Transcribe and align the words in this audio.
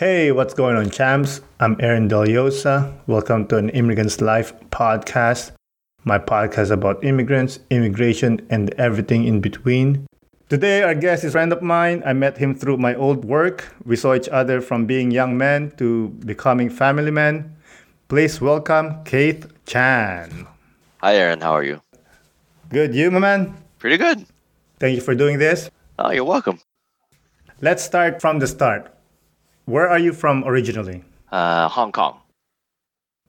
Hey, 0.00 0.32
what's 0.32 0.54
going 0.54 0.76
on, 0.76 0.88
champs? 0.88 1.42
I'm 1.60 1.76
Aaron 1.78 2.08
Dellosa. 2.08 2.90
Welcome 3.06 3.46
to 3.48 3.58
an 3.58 3.68
Immigrant's 3.68 4.22
Life 4.22 4.54
podcast, 4.70 5.52
my 6.04 6.18
podcast 6.18 6.70
about 6.70 7.04
immigrants, 7.04 7.58
immigration, 7.68 8.40
and 8.48 8.72
everything 8.80 9.26
in 9.26 9.42
between. 9.42 10.06
Today, 10.48 10.82
our 10.82 10.94
guest 10.94 11.24
is 11.24 11.28
a 11.28 11.32
friend 11.32 11.52
of 11.52 11.60
mine. 11.60 12.02
I 12.06 12.14
met 12.14 12.38
him 12.38 12.54
through 12.54 12.78
my 12.78 12.94
old 12.94 13.26
work. 13.26 13.76
We 13.84 13.94
saw 13.94 14.14
each 14.14 14.30
other 14.30 14.62
from 14.62 14.86
being 14.86 15.10
young 15.10 15.36
men 15.36 15.70
to 15.76 16.08
becoming 16.24 16.70
family 16.70 17.10
men. 17.10 17.54
Please 18.08 18.40
welcome 18.40 19.04
Keith 19.04 19.52
Chan. 19.66 20.46
Hi, 21.02 21.14
Aaron. 21.16 21.42
How 21.42 21.52
are 21.52 21.62
you? 21.62 21.82
Good, 22.70 22.94
you, 22.94 23.10
my 23.10 23.18
man? 23.18 23.54
Pretty 23.78 23.98
good. 23.98 24.24
Thank 24.78 24.94
you 24.94 25.02
for 25.02 25.14
doing 25.14 25.38
this. 25.38 25.70
Oh, 25.98 26.10
you're 26.10 26.24
welcome. 26.24 26.58
Let's 27.60 27.84
start 27.84 28.22
from 28.22 28.38
the 28.38 28.46
start. 28.46 28.96
Where 29.64 29.88
are 29.88 29.98
you 29.98 30.12
from 30.12 30.44
originally? 30.44 31.04
Uh, 31.30 31.68
Hong 31.68 31.92
Kong. 31.92 32.20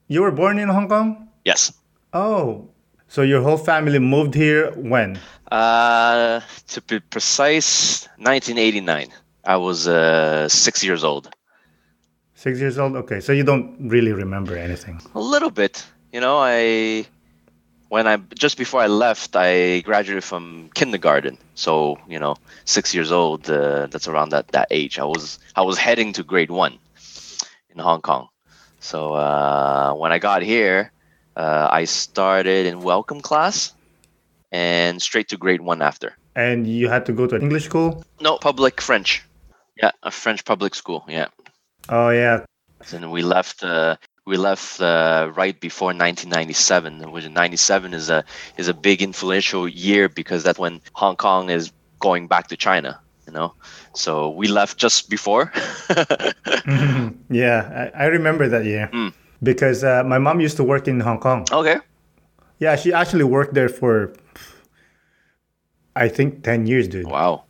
You 0.08 0.22
were 0.22 0.32
born 0.32 0.60
in 0.60 0.70
Hong 0.70 0.90
Kong? 0.90 1.30
Yes. 1.46 1.74
Oh, 2.14 2.70
so 3.08 3.22
your 3.22 3.42
whole 3.42 3.58
family 3.58 4.00
moved 4.00 4.34
here 4.34 4.72
when? 4.72 5.20
Uh, 5.52 6.42
to 6.68 6.82
be 6.82 7.00
precise, 7.00 8.08
1989. 8.18 9.10
I 9.44 9.58
was 9.58 9.88
uh, 9.88 10.48
six 10.50 10.84
years 10.84 11.04
old. 11.04 11.30
Six 12.36 12.60
years 12.60 12.78
old? 12.78 12.96
Okay, 12.96 13.20
so 13.20 13.32
you 13.34 13.44
don't 13.44 13.76
really 13.90 14.14
remember 14.14 14.58
anything. 14.58 15.00
A 15.16 15.20
little 15.20 15.52
bit. 15.52 15.86
You 16.12 16.20
know, 16.22 16.38
I 16.40 17.06
when 17.92 18.08
I 18.08 18.16
just 18.40 18.58
before 18.58 18.80
I 18.80 18.88
left, 18.88 19.36
I 19.36 19.82
graduated 19.82 20.24
from 20.24 20.70
kindergarten. 20.74 21.38
So 21.56 21.98
you 22.08 22.20
know, 22.20 22.36
six 22.64 22.96
years 22.96 23.12
old. 23.12 23.50
Uh, 23.50 23.88
that's 23.88 24.08
around 24.08 24.30
that 24.30 24.48
that 24.54 24.68
age. 24.72 24.98
I 24.98 25.04
was 25.04 25.40
I 25.58 25.62
was 25.62 25.78
heading 25.78 26.14
to 26.14 26.24
grade 26.24 26.52
one 26.52 26.80
in 27.70 27.80
Hong 27.80 28.02
Kong. 28.02 28.30
So 28.80 29.14
uh, 29.14 29.94
when 29.94 30.14
I 30.14 30.20
got 30.20 30.42
here, 30.42 30.92
uh, 31.36 31.68
I 31.70 31.84
started 31.84 32.66
in 32.66 32.80
welcome 32.80 33.20
class, 33.20 33.74
and 34.54 35.02
straight 35.02 35.28
to 35.28 35.38
grade 35.38 35.60
one 35.60 35.82
after. 35.82 36.16
And 36.34 36.66
you 36.66 36.88
had 36.88 37.06
to 37.08 37.12
go 37.12 37.28
to 37.28 37.36
an 37.36 37.42
English 37.42 37.66
school? 37.66 38.06
No, 38.22 38.38
public 38.38 38.80
French. 38.80 39.22
Yeah, 39.76 39.92
a 40.02 40.12
French 40.12 40.46
public 40.46 40.76
school. 40.76 41.04
Yeah. 41.10 41.28
Oh 41.90 42.10
yeah. 42.10 42.46
And 42.94 43.12
we 43.12 43.22
left. 43.22 43.66
Uh, 43.66 43.98
we 44.32 44.38
left 44.38 44.80
uh, 44.80 45.30
right 45.36 45.60
before 45.60 45.88
1997, 45.88 47.12
which 47.12 47.28
97 47.28 47.94
is 47.94 48.10
a 48.10 48.24
is 48.58 48.70
a 48.70 48.74
big 48.74 49.02
influential 49.02 49.68
year 49.68 50.08
because 50.08 50.42
that's 50.46 50.58
when 50.58 50.80
Hong 50.94 51.18
Kong 51.18 51.50
is 51.50 51.74
going 52.00 52.28
back 52.28 52.48
to 52.48 52.56
China. 52.56 52.98
You 53.28 53.34
know, 53.34 53.54
so 53.94 54.30
we 54.30 54.48
left 54.48 54.78
just 54.78 55.10
before. 55.10 55.52
yeah, 57.30 57.92
I, 57.94 58.04
I, 58.04 58.06
remember 58.06 58.48
that 58.48 58.64
year 58.66 58.90
mm. 58.92 59.14
because 59.44 59.84
uh, 59.84 60.04
my 60.06 60.18
mom 60.18 60.40
used 60.40 60.58
to 60.58 60.64
work 60.64 60.88
in 60.88 61.02
Hong 61.02 61.20
Kong. 61.20 61.46
Okay. 61.52 61.78
Yeah, 62.60 62.76
she 62.78 62.94
actually 62.94 63.26
worked 63.26 63.54
there 63.54 63.70
for 63.70 64.14
I 65.96 66.08
think 66.08 66.44
10 66.44 66.68
years, 66.68 66.88
dude. 66.88 67.06
Wow. 67.06 67.44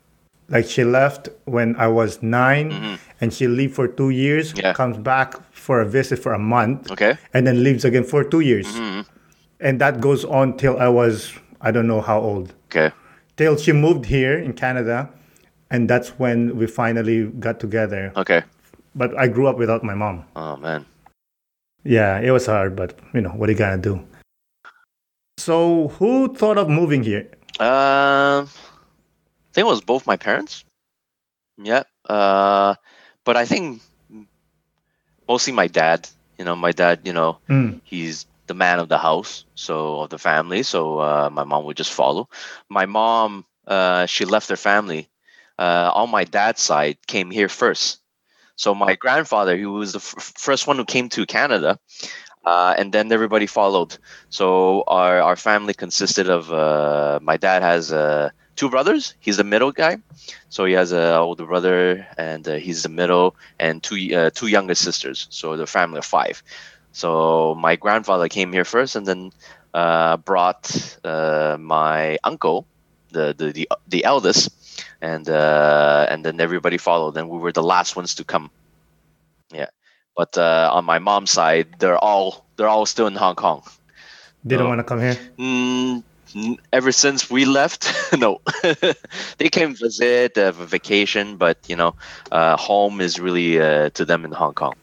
Like 0.49 0.65
she 0.65 0.83
left 0.83 1.29
when 1.45 1.75
I 1.75 1.87
was 1.87 2.21
9 2.21 2.71
Mhm. 2.71 2.99
And 3.21 3.31
she 3.33 3.47
leave 3.47 3.73
for 3.73 3.87
two 3.87 4.09
years, 4.09 4.53
Yeah. 4.55 4.73
comes 4.73 4.97
back 4.97 5.35
for 5.53 5.79
a 5.81 5.85
visit 5.85 6.17
for 6.19 6.33
a 6.33 6.39
month, 6.39 6.91
Okay. 6.91 7.17
and 7.33 7.45
then 7.47 7.63
leaves 7.63 7.85
again 7.85 8.03
for 8.03 8.23
two 8.23 8.39
years. 8.41 8.67
Mhm. 8.67 9.05
And 9.59 9.79
that 9.79 10.01
goes 10.01 10.25
on 10.25 10.57
till 10.57 10.77
I 10.79 10.87
was, 10.89 11.31
I 11.61 11.69
don't 11.71 11.87
know 11.87 12.01
how 12.01 12.19
old. 12.19 12.53
Okay. 12.69 12.91
Till 13.37 13.55
she 13.57 13.71
moved 13.71 14.05
here 14.05 14.37
in 14.37 14.53
Canada. 14.53 15.09
And 15.73 15.87
that's 15.89 16.19
when 16.19 16.57
we 16.57 16.67
finally 16.67 17.27
got 17.39 17.61
together. 17.61 18.11
Okay. 18.17 18.43
But 18.93 19.17
I 19.17 19.27
grew 19.29 19.47
up 19.47 19.57
without 19.57 19.83
my 19.85 19.93
mom. 19.93 20.25
Oh 20.35 20.57
man. 20.57 20.85
Yeah, 21.85 22.19
it 22.19 22.31
was 22.31 22.45
hard, 22.45 22.75
but 22.75 22.99
you 23.13 23.21
know, 23.21 23.29
what 23.37 23.47
are 23.47 23.53
you 23.53 23.57
gonna 23.57 23.77
do? 23.77 24.01
So, 25.37 25.87
who 25.97 26.35
thought 26.35 26.57
of 26.57 26.67
moving 26.67 27.03
here? 27.03 27.25
Um, 27.59 28.45
I 28.45 29.49
think 29.53 29.63
it 29.65 29.71
was 29.71 29.79
both 29.81 30.05
my 30.05 30.17
parents. 30.17 30.65
Yeah. 31.57 31.83
Uh, 32.09 32.75
but 33.25 33.37
I 33.37 33.45
think 33.45 33.81
mostly 35.27 35.53
my 35.53 35.67
dad. 35.67 36.07
You 36.37 36.45
know, 36.45 36.55
my 36.55 36.71
dad. 36.71 37.01
You 37.05 37.13
know, 37.13 37.39
Mm. 37.49 37.81
he's 37.83 38.25
the 38.47 38.53
man 38.53 38.79
of 38.79 38.89
the 38.89 38.97
house, 38.97 39.45
so 39.55 40.01
of 40.01 40.09
the 40.09 40.17
family. 40.19 40.63
So 40.63 40.99
uh, 40.99 41.29
my 41.31 41.43
mom 41.43 41.65
would 41.65 41.77
just 41.77 41.93
follow. 41.93 42.29
My 42.69 42.85
mom, 42.85 43.45
uh, 43.67 44.05
she 44.05 44.25
left 44.25 44.49
her 44.49 44.55
family. 44.57 45.09
Uh, 45.57 45.91
on 45.93 46.09
my 46.09 46.23
dad's 46.23 46.61
side, 46.61 46.97
came 47.07 47.29
here 47.31 47.47
first. 47.49 47.99
So 48.55 48.73
my 48.75 48.95
grandfather, 48.95 49.55
he 49.57 49.65
was 49.65 49.93
the 49.93 49.99
f- 49.99 50.33
first 50.37 50.67
one 50.67 50.77
who 50.77 50.85
came 50.85 51.09
to 51.09 51.25
Canada, 51.25 51.79
uh, 52.45 52.73
and 52.77 52.91
then 52.93 53.11
everybody 53.11 53.47
followed. 53.47 53.97
So 54.29 54.83
our 54.87 55.21
our 55.21 55.35
family 55.35 55.73
consisted 55.73 56.29
of 56.29 56.51
uh, 56.51 57.19
my 57.21 57.37
dad 57.37 57.61
has 57.63 57.91
uh, 57.93 58.29
two 58.55 58.69
brothers. 58.69 59.15
He's 59.19 59.37
the 59.37 59.43
middle 59.43 59.71
guy, 59.71 59.97
so 60.49 60.65
he 60.65 60.73
has 60.73 60.91
a 60.91 61.17
older 61.17 61.45
brother, 61.45 62.07
and 62.17 62.47
uh, 62.47 62.55
he's 62.55 62.83
the 62.83 62.89
middle, 62.89 63.35
and 63.59 63.81
two 63.81 64.15
uh, 64.15 64.29
two 64.33 64.47
younger 64.47 64.75
sisters. 64.75 65.27
So 65.29 65.55
the 65.57 65.67
family 65.67 65.99
of 65.99 66.05
five. 66.05 66.43
So 66.91 67.55
my 67.55 67.75
grandfather 67.75 68.27
came 68.27 68.51
here 68.51 68.65
first, 68.65 68.95
and 68.95 69.05
then 69.05 69.31
uh, 69.73 70.17
brought 70.17 70.97
uh, 71.03 71.57
my 71.59 72.17
uncle, 72.23 72.65
the 73.11 73.33
the 73.37 73.51
the, 73.51 73.69
the 73.87 74.03
eldest, 74.03 74.49
and 75.01 75.27
uh, 75.29 76.07
and 76.09 76.25
then 76.25 76.39
everybody 76.39 76.77
followed. 76.77 77.17
And 77.17 77.29
we 77.29 77.37
were 77.39 77.51
the 77.51 77.63
last 77.63 77.95
ones 77.95 78.15
to 78.15 78.23
come. 78.23 78.51
Yeah, 79.53 79.69
but 80.15 80.37
uh, 80.37 80.69
on 80.73 80.85
my 80.85 80.99
mom's 80.99 81.31
side, 81.31 81.67
they're 81.79 81.97
all 81.97 82.45
they're 82.57 82.69
all 82.69 82.85
still 82.85 83.07
in 83.07 83.15
Hong 83.15 83.35
Kong. 83.35 83.63
They 84.43 84.57
don't 84.57 84.69
want 84.69 84.79
to 84.79 84.83
come 84.83 84.99
here. 84.99 85.17
Mm, 85.37 86.03
ever 86.71 86.91
since 86.91 87.29
we 87.29 87.45
left, 87.45 87.91
no, 88.17 88.41
they 89.37 89.49
came 89.49 89.75
visit 89.75 90.37
uh, 90.37 90.51
for 90.51 90.65
vacation, 90.65 91.37
but 91.37 91.57
you 91.67 91.75
know, 91.75 91.95
uh, 92.31 92.57
home 92.57 93.01
is 93.01 93.19
really 93.19 93.59
uh, 93.59 93.89
to 93.91 94.05
them 94.05 94.25
in 94.25 94.31
Hong 94.31 94.53
Kong. 94.53 94.75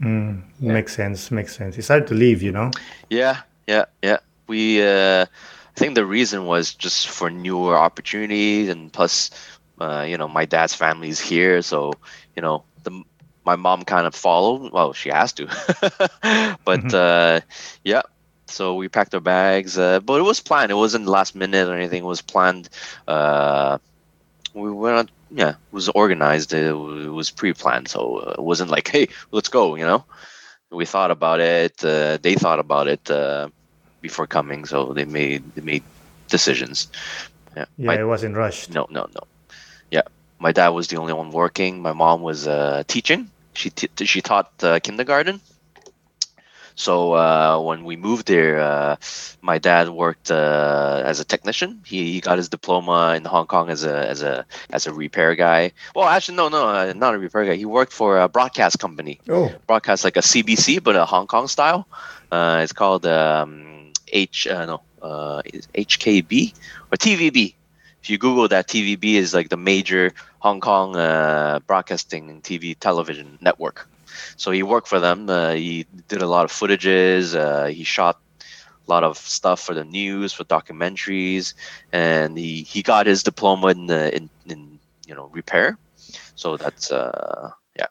Mm, 0.00 0.42
Makes 0.60 0.94
sense. 0.94 1.30
Makes 1.30 1.56
sense. 1.56 1.76
It's 1.78 1.88
hard 1.88 2.06
to 2.08 2.14
leave, 2.14 2.42
you 2.42 2.52
know. 2.52 2.70
Yeah, 3.10 3.42
yeah, 3.66 3.84
yeah. 4.02 4.18
We, 4.46 4.82
uh, 4.82 5.26
I 5.26 5.78
think 5.78 5.94
the 5.94 6.06
reason 6.06 6.46
was 6.46 6.74
just 6.74 7.08
for 7.08 7.30
newer 7.30 7.76
opportunities, 7.76 8.68
and 8.68 8.92
plus, 8.92 9.30
uh, 9.80 10.04
you 10.08 10.16
know, 10.16 10.28
my 10.28 10.44
dad's 10.46 10.74
family 10.74 11.08
is 11.08 11.20
here, 11.20 11.62
so 11.62 11.92
you 12.36 12.42
know, 12.42 12.64
the 12.84 13.02
my 13.44 13.56
mom 13.56 13.84
kind 13.84 14.06
of 14.06 14.14
followed. 14.14 14.72
Well, 14.72 14.92
she 14.92 15.10
has 15.10 15.32
to, 15.34 15.46
but 16.64 16.80
Mhm. 16.80 16.94
uh, 16.94 17.40
yeah. 17.84 18.02
So 18.50 18.74
we 18.74 18.88
packed 18.88 19.14
our 19.14 19.20
bags, 19.20 19.78
uh, 19.78 20.00
but 20.00 20.20
it 20.20 20.24
was 20.24 20.40
planned. 20.40 20.70
It 20.70 20.76
wasn't 20.76 21.06
last 21.06 21.34
minute 21.34 21.68
or 21.68 21.74
anything. 21.74 22.02
It 22.02 22.06
was 22.06 22.22
planned. 22.22 22.68
Uh, 23.06 23.78
we 24.54 24.70
were 24.70 24.92
not. 24.92 25.10
Yeah, 25.30 25.50
it 25.50 25.72
was 25.72 25.88
organized. 25.88 26.52
It, 26.52 26.72
was 26.72 27.30
pre-planned, 27.30 27.88
so 27.88 28.18
uh, 28.18 28.34
it 28.38 28.42
wasn't 28.42 28.70
like, 28.70 28.88
hey, 28.88 29.08
let's 29.30 29.48
go. 29.48 29.76
You 29.76 29.84
know, 29.84 30.04
we 30.70 30.86
thought 30.86 31.12
about 31.12 31.38
it. 31.40 31.84
Uh, 31.84 32.18
they 32.20 32.34
thought 32.34 32.58
about 32.58 32.88
it. 32.88 33.10
Uh, 33.10 33.48
before 34.00 34.26
coming, 34.26 34.64
so 34.64 34.92
they 34.92 35.04
made 35.04 35.42
they 35.54 35.62
made 35.62 35.82
decisions. 36.28 36.88
Yeah. 37.56 37.64
Yeah, 37.76 37.86
My, 37.86 38.00
it 38.00 38.04
wasn't 38.04 38.36
rushed. 38.36 38.70
no, 38.70 38.86
no, 38.90 39.06
no. 39.14 39.22
Yeah. 39.90 40.02
My 40.38 40.52
dad 40.52 40.68
was 40.68 40.88
the 40.88 40.96
only 40.96 41.12
one 41.12 41.30
working. 41.30 41.82
My 41.82 41.92
mom 41.92 42.22
was 42.22 42.46
uh, 42.48 42.82
teaching. 42.86 43.30
She 43.52 43.70
t- 43.70 44.06
she 44.06 44.22
taught 44.22 44.52
uh, 44.62 44.78
kindergarten. 44.80 45.40
So 46.74 47.12
uh, 47.14 47.60
when 47.60 47.84
we 47.84 47.96
moved 47.96 48.26
there, 48.28 48.60
uh, 48.60 48.96
my 49.42 49.58
dad 49.58 49.88
worked 49.88 50.30
uh, 50.30 51.02
as 51.04 51.20
a 51.20 51.24
technician. 51.24 51.82
He, 51.86 52.12
he 52.12 52.20
got 52.20 52.38
his 52.38 52.48
diploma 52.48 53.14
in 53.16 53.24
Hong 53.24 53.46
Kong 53.46 53.70
as 53.70 53.84
a 53.84 54.08
as 54.08 54.22
a 54.22 54.46
as 54.72 54.86
a 54.86 54.92
repair 54.92 55.34
guy. 55.34 55.72
Well, 55.94 56.08
actually, 56.08 56.36
no, 56.36 56.48
no, 56.48 56.68
uh, 56.68 56.92
not 56.96 57.14
a 57.14 57.18
repair 57.18 57.44
guy. 57.44 57.56
He 57.56 57.66
worked 57.66 57.92
for 57.92 58.20
a 58.20 58.28
broadcast 58.28 58.78
company 58.78 59.20
Oh, 59.28 59.52
broadcast 59.66 60.04
like 60.04 60.16
a 60.16 60.22
CBC 60.22 60.82
but 60.82 60.96
a 60.96 61.04
Hong 61.04 61.26
Kong 61.26 61.48
style. 61.48 61.86
Uh, 62.30 62.60
it's 62.62 62.72
called 62.72 63.06
um, 63.06 63.92
H 64.08 64.46
uh, 64.46 64.66
no 64.66 64.82
uh, 65.02 65.42
HKB 65.74 66.54
or 66.92 66.96
TVB. 66.96 67.54
If 68.02 68.08
you 68.10 68.18
Google 68.18 68.48
that, 68.48 68.68
TVB 68.68 69.14
is 69.14 69.34
like 69.34 69.50
the 69.50 69.58
major 69.58 70.12
Hong 70.38 70.60
Kong 70.60 70.96
uh, 70.96 71.60
broadcasting 71.66 72.40
TV 72.42 72.78
television 72.78 73.38
network. 73.42 73.89
So 74.36 74.50
he 74.50 74.62
worked 74.62 74.88
for 74.88 75.00
them. 75.00 75.28
Uh, 75.28 75.52
he 75.52 75.86
did 76.08 76.22
a 76.22 76.26
lot 76.26 76.44
of 76.44 76.52
footages. 76.52 77.34
Uh, 77.34 77.66
he 77.66 77.84
shot 77.84 78.18
a 78.86 78.90
lot 78.90 79.04
of 79.04 79.18
stuff 79.18 79.60
for 79.60 79.74
the 79.74 79.84
news, 79.84 80.32
for 80.32 80.44
documentaries, 80.44 81.54
and 81.92 82.36
he, 82.36 82.62
he 82.62 82.82
got 82.82 83.06
his 83.06 83.22
diploma 83.22 83.68
in, 83.68 83.90
uh, 83.90 84.10
in 84.12 84.30
in 84.46 84.78
you 85.06 85.14
know 85.14 85.28
repair. 85.32 85.78
So 86.34 86.56
that's 86.56 86.90
uh, 86.90 87.50
yeah. 87.76 87.86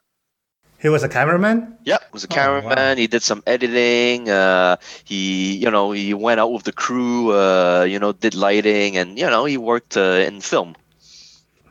he 0.78 0.88
was 0.88 1.02
a 1.02 1.08
cameraman. 1.08 1.78
Yep, 1.84 2.12
was 2.12 2.24
a 2.24 2.26
Oh, 2.30 2.34
cameraman. 2.34 2.76
wow. 2.76 2.94
He 2.96 3.06
did 3.06 3.22
some 3.22 3.42
editing. 3.46 4.28
Uh, 4.28 4.76
he, 5.04 5.56
you 5.56 5.70
know, 5.70 5.92
he 5.92 6.12
went 6.14 6.40
out 6.40 6.52
with 6.52 6.64
the 6.64 6.72
crew. 6.72 7.32
Uh, 7.32 7.84
you 7.88 7.98
know, 7.98 8.12
did 8.12 8.34
lighting, 8.34 8.96
and 8.96 9.18
you 9.18 9.30
know, 9.30 9.44
he 9.46 9.56
worked 9.56 9.96
uh, 9.96 10.26
in 10.26 10.40
film. 10.40 10.74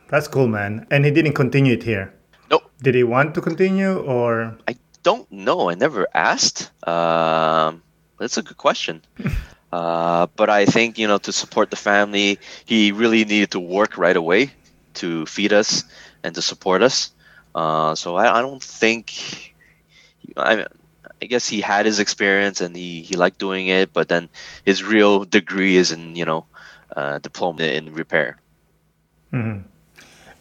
That's 0.08 0.26
cool, 0.26 0.48
man. 0.48 0.86
And 0.90 1.04
he 1.04 1.10
didn't 1.12 1.34
continue 1.34 1.74
it 1.74 1.82
here. 1.84 2.12
Did 2.82 2.94
he 2.94 3.04
want 3.04 3.34
to 3.34 3.40
continue 3.40 3.98
or? 3.98 4.56
I 4.66 4.76
don't 5.02 5.30
know. 5.30 5.70
I 5.70 5.74
never 5.74 6.06
asked. 6.14 6.70
Um, 6.86 7.82
that's 8.18 8.36
a 8.36 8.42
good 8.42 8.56
question. 8.56 9.02
uh, 9.72 10.26
but 10.36 10.48
I 10.48 10.66
think 10.66 10.98
you 10.98 11.08
know 11.08 11.18
to 11.18 11.32
support 11.32 11.70
the 11.70 11.76
family, 11.76 12.38
he 12.64 12.92
really 12.92 13.24
needed 13.24 13.52
to 13.52 13.60
work 13.60 13.98
right 13.98 14.16
away 14.16 14.52
to 14.94 15.26
feed 15.26 15.52
us 15.52 15.84
and 16.22 16.34
to 16.34 16.42
support 16.42 16.82
us. 16.82 17.12
Uh, 17.54 17.94
so 17.94 18.16
I, 18.16 18.38
I 18.38 18.42
don't 18.42 18.62
think. 18.62 19.54
I 20.36 20.66
I 21.22 21.26
guess 21.26 21.46
he 21.46 21.60
had 21.60 21.84
his 21.86 21.98
experience 21.98 22.60
and 22.60 22.74
he, 22.74 23.02
he 23.02 23.16
liked 23.16 23.38
doing 23.38 23.66
it, 23.66 23.92
but 23.92 24.08
then 24.08 24.30
his 24.64 24.82
real 24.82 25.24
degree 25.24 25.76
is 25.76 25.92
in 25.92 26.16
you 26.16 26.24
know 26.24 26.46
uh, 26.96 27.18
diploma 27.18 27.64
in 27.64 27.92
repair. 27.92 28.40
Mm-hmm. 29.32 29.68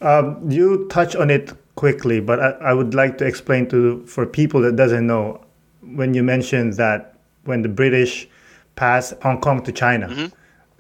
Um, 0.01 0.49
you 0.49 0.87
touch 0.87 1.15
on 1.15 1.29
it 1.29 1.51
quickly, 1.79 2.19
but 2.19 2.37
I, 2.41 2.49
I 2.71 2.73
would 2.73 2.93
like 2.93 3.17
to 3.19 3.25
explain 3.25 3.69
to 3.69 4.05
for 4.05 4.25
people 4.25 4.59
that 4.63 4.75
doesn't 4.75 5.07
know 5.07 5.39
when 5.81 6.13
you 6.13 6.23
mentioned 6.23 6.73
that 6.73 7.15
when 7.45 7.61
the 7.61 7.69
British 7.69 8.27
passed 8.75 9.13
Hong 9.23 9.39
Kong 9.39 9.63
to 9.63 9.71
China. 9.71 10.09
Mm-hmm. 10.09 10.27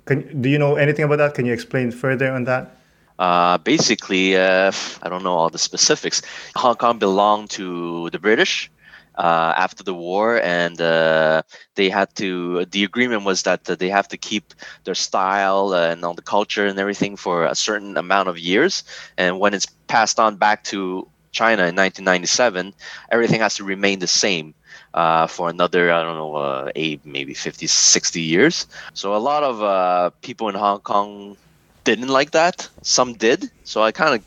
Can, 0.03 0.41
do 0.41 0.49
you 0.49 0.59
know 0.59 0.75
anything 0.75 1.05
about 1.05 1.19
that? 1.19 1.35
Can 1.35 1.45
you 1.45 1.53
explain 1.53 1.91
further 1.91 2.29
on 2.29 2.43
that? 2.51 2.75
Uh, 3.17 3.57
basically, 3.59 4.35
uh, 4.35 4.73
I 5.01 5.07
don't 5.07 5.23
know 5.23 5.35
all 5.35 5.49
the 5.49 5.57
specifics. 5.57 6.21
Hong 6.55 6.75
Kong 6.75 6.99
belonged 6.99 7.49
to 7.51 8.09
the 8.09 8.19
British, 8.19 8.69
uh, 9.15 9.53
after 9.55 9.83
the 9.83 9.93
war, 9.93 10.41
and 10.41 10.79
uh, 10.81 11.41
they 11.75 11.89
had 11.89 12.13
to. 12.15 12.65
The 12.65 12.83
agreement 12.83 13.23
was 13.23 13.43
that 13.43 13.65
they 13.65 13.89
have 13.89 14.07
to 14.09 14.17
keep 14.17 14.53
their 14.83 14.95
style 14.95 15.73
and 15.73 16.03
all 16.03 16.13
the 16.13 16.21
culture 16.21 16.65
and 16.65 16.79
everything 16.79 17.15
for 17.17 17.45
a 17.45 17.55
certain 17.55 17.97
amount 17.97 18.29
of 18.29 18.37
years, 18.37 18.83
and 19.17 19.39
when 19.39 19.53
it's 19.53 19.65
passed 19.87 20.19
on 20.19 20.35
back 20.37 20.63
to 20.65 21.07
China 21.31 21.63
in 21.67 21.75
1997, 21.75 22.73
everything 23.11 23.41
has 23.41 23.55
to 23.55 23.63
remain 23.63 23.99
the 23.99 24.07
same. 24.07 24.53
Uh, 24.93 25.27
for 25.27 25.49
another, 25.49 25.91
I 25.91 26.01
don't 26.03 26.15
know, 26.17 26.35
uh, 26.35 26.71
eight, 26.75 27.01
maybe 27.05 27.33
50, 27.33 27.67
60 27.67 28.21
years. 28.21 28.65
So 28.93 29.15
a 29.15 29.17
lot 29.17 29.43
of 29.43 29.61
uh, 29.61 30.09
people 30.21 30.49
in 30.49 30.55
Hong 30.55 30.79
Kong 30.79 31.37
didn't 31.83 32.07
like 32.07 32.31
that. 32.31 32.67
Some 32.81 33.13
did. 33.13 33.51
So 33.63 33.83
I 33.83 33.91
kind 33.91 34.15
of 34.15 34.25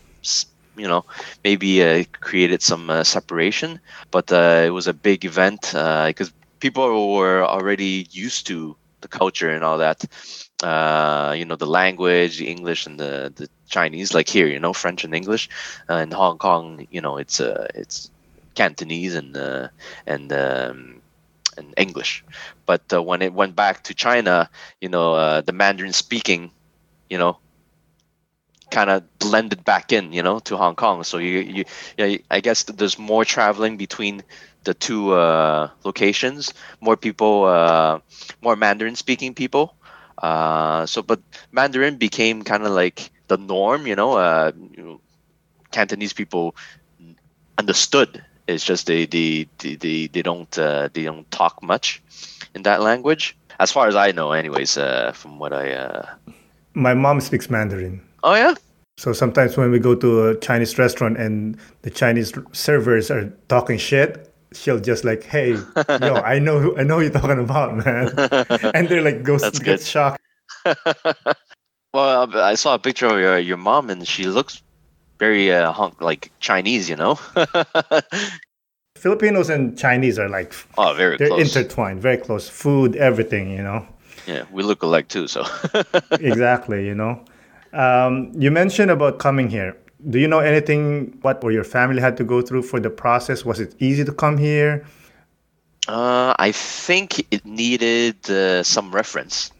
you 0.76 0.88
know 0.88 1.04
maybe 1.44 1.82
uh, 1.82 2.04
created 2.20 2.62
some 2.62 2.90
uh, 2.90 3.02
separation 3.04 3.80
but 4.10 4.32
uh, 4.32 4.62
it 4.64 4.70
was 4.70 4.86
a 4.86 4.94
big 4.94 5.24
event 5.24 5.60
because 5.62 6.28
uh, 6.28 6.32
people 6.60 7.14
were 7.14 7.44
already 7.44 8.06
used 8.10 8.46
to 8.46 8.76
the 9.00 9.08
culture 9.08 9.50
and 9.50 9.64
all 9.64 9.78
that 9.78 10.04
uh, 10.62 11.34
you 11.36 11.44
know 11.44 11.56
the 11.56 11.66
language 11.66 12.38
the 12.38 12.48
english 12.48 12.86
and 12.86 12.98
the, 12.98 13.32
the 13.36 13.48
chinese 13.68 14.14
like 14.14 14.28
here 14.28 14.46
you 14.46 14.58
know 14.60 14.72
french 14.72 15.04
and 15.04 15.14
english 15.14 15.48
uh, 15.90 15.96
in 15.96 16.10
hong 16.10 16.38
kong 16.38 16.86
you 16.90 17.00
know 17.00 17.16
it's 17.18 17.40
it's 17.40 18.10
cantonese 18.54 19.14
and 19.14 19.36
and 20.06 20.32
um, 20.32 21.02
and 21.56 21.74
english. 21.76 22.24
But 22.66 22.82
when 22.92 23.22
it 23.22 23.32
went 23.34 23.56
back 23.56 23.82
to 23.84 23.94
china 23.94 24.50
you 24.80 24.88
know 24.88 25.40
the 25.40 25.52
mandarin 25.52 25.92
speaking 25.92 26.52
you 27.08 27.18
know 27.18 27.38
kind 28.72 28.90
of 28.90 29.04
blended 29.20 29.64
back 29.64 29.92
in, 29.92 30.12
you 30.12 30.22
know, 30.22 30.40
to 30.40 30.56
Hong 30.56 30.74
Kong. 30.74 31.04
So 31.04 31.18
you, 31.18 31.38
you, 31.40 31.64
yeah, 31.98 32.16
I 32.30 32.40
guess 32.40 32.64
there's 32.64 32.98
more 32.98 33.24
traveling 33.24 33.76
between 33.76 34.24
the 34.64 34.74
two 34.74 35.12
uh, 35.12 35.70
locations. 35.84 36.52
More 36.80 36.96
people, 36.96 37.44
uh, 37.44 38.00
more 38.40 38.56
Mandarin 38.56 38.96
speaking 38.96 39.34
people. 39.34 39.76
Uh, 40.18 40.86
so, 40.86 41.02
but 41.02 41.20
Mandarin 41.52 41.96
became 41.96 42.42
kind 42.42 42.64
of 42.64 42.72
like 42.72 43.10
the 43.28 43.36
norm, 43.36 43.86
you 43.86 43.94
know. 43.94 44.14
Uh, 44.14 44.52
you 44.76 44.82
know, 44.82 45.00
Cantonese 45.70 46.12
people 46.12 46.56
understood. 47.58 48.24
It's 48.46 48.64
just 48.64 48.86
they 48.86 49.06
they 49.06 49.48
they 49.58 49.76
they, 49.76 50.06
they 50.08 50.22
don't 50.22 50.58
uh, 50.58 50.88
they 50.92 51.04
don't 51.04 51.30
talk 51.30 51.62
much 51.62 52.02
in 52.54 52.62
that 52.62 52.80
language, 52.82 53.36
as 53.60 53.70
far 53.70 53.86
as 53.86 53.96
I 53.96 54.12
know, 54.12 54.32
anyways. 54.32 54.76
Uh, 54.76 55.12
from 55.12 55.38
what 55.38 55.52
I. 55.52 55.72
Uh... 55.72 56.06
My 56.74 56.94
mom 56.94 57.20
speaks 57.20 57.50
Mandarin. 57.50 58.00
Oh 58.22 58.34
yeah. 58.34 58.54
So 58.98 59.12
sometimes 59.12 59.56
when 59.56 59.70
we 59.70 59.78
go 59.78 59.94
to 59.94 60.28
a 60.28 60.36
Chinese 60.36 60.78
restaurant 60.78 61.16
and 61.16 61.56
the 61.82 61.90
Chinese 61.90 62.32
servers 62.52 63.10
are 63.10 63.30
talking 63.48 63.78
shit, 63.78 64.32
she'll 64.52 64.80
just 64.80 65.04
like, 65.04 65.24
"Hey, 65.24 65.54
yo, 65.54 66.14
I 66.24 66.38
know 66.38 66.58
who 66.58 66.76
I 66.78 66.82
know 66.82 67.00
you're 67.00 67.10
talking 67.10 67.38
about, 67.38 67.76
man," 67.76 68.12
and 68.74 68.88
they're 68.88 69.02
like, 69.02 69.22
"Go 69.22 69.38
get 69.64 69.80
shocked." 69.80 70.20
well, 71.94 72.36
I 72.36 72.54
saw 72.54 72.74
a 72.74 72.78
picture 72.78 73.06
of 73.06 73.18
your 73.18 73.38
your 73.38 73.56
mom, 73.56 73.90
and 73.90 74.06
she 74.06 74.26
looks 74.26 74.62
very 75.18 75.52
uh, 75.52 75.72
hunk, 75.72 76.00
like 76.00 76.30
Chinese, 76.40 76.88
you 76.88 76.96
know. 76.96 77.18
Filipinos 78.96 79.50
and 79.50 79.76
Chinese 79.76 80.18
are 80.18 80.28
like 80.28 80.54
oh, 80.78 80.94
very 80.94 81.16
they're 81.16 81.28
close. 81.28 81.56
intertwined, 81.56 82.00
very 82.00 82.18
close. 82.18 82.48
Food, 82.48 82.94
everything, 82.96 83.50
you 83.50 83.62
know. 83.62 83.86
Yeah, 84.26 84.44
we 84.52 84.62
look 84.62 84.84
alike 84.84 85.08
too. 85.08 85.26
So 85.26 85.44
exactly, 86.12 86.86
you 86.86 86.94
know. 86.94 87.24
Um, 87.72 88.32
you 88.34 88.50
mentioned 88.50 88.90
about 88.90 89.18
coming 89.18 89.48
here. 89.48 89.76
Do 90.10 90.18
you 90.18 90.28
know 90.28 90.40
anything 90.40 91.16
what 91.22 91.42
or 91.44 91.52
your 91.52 91.64
family 91.64 92.00
had 92.00 92.16
to 92.16 92.24
go 92.24 92.42
through 92.42 92.62
for 92.62 92.80
the 92.80 92.90
process? 92.90 93.44
Was 93.44 93.60
it 93.60 93.74
easy 93.78 94.04
to 94.04 94.12
come 94.12 94.36
here? 94.36 94.84
Uh, 95.88 96.34
I 96.38 96.52
think 96.52 97.26
it 97.32 97.44
needed 97.44 98.28
uh, 98.30 98.62
some 98.62 98.92
reference, 98.92 99.50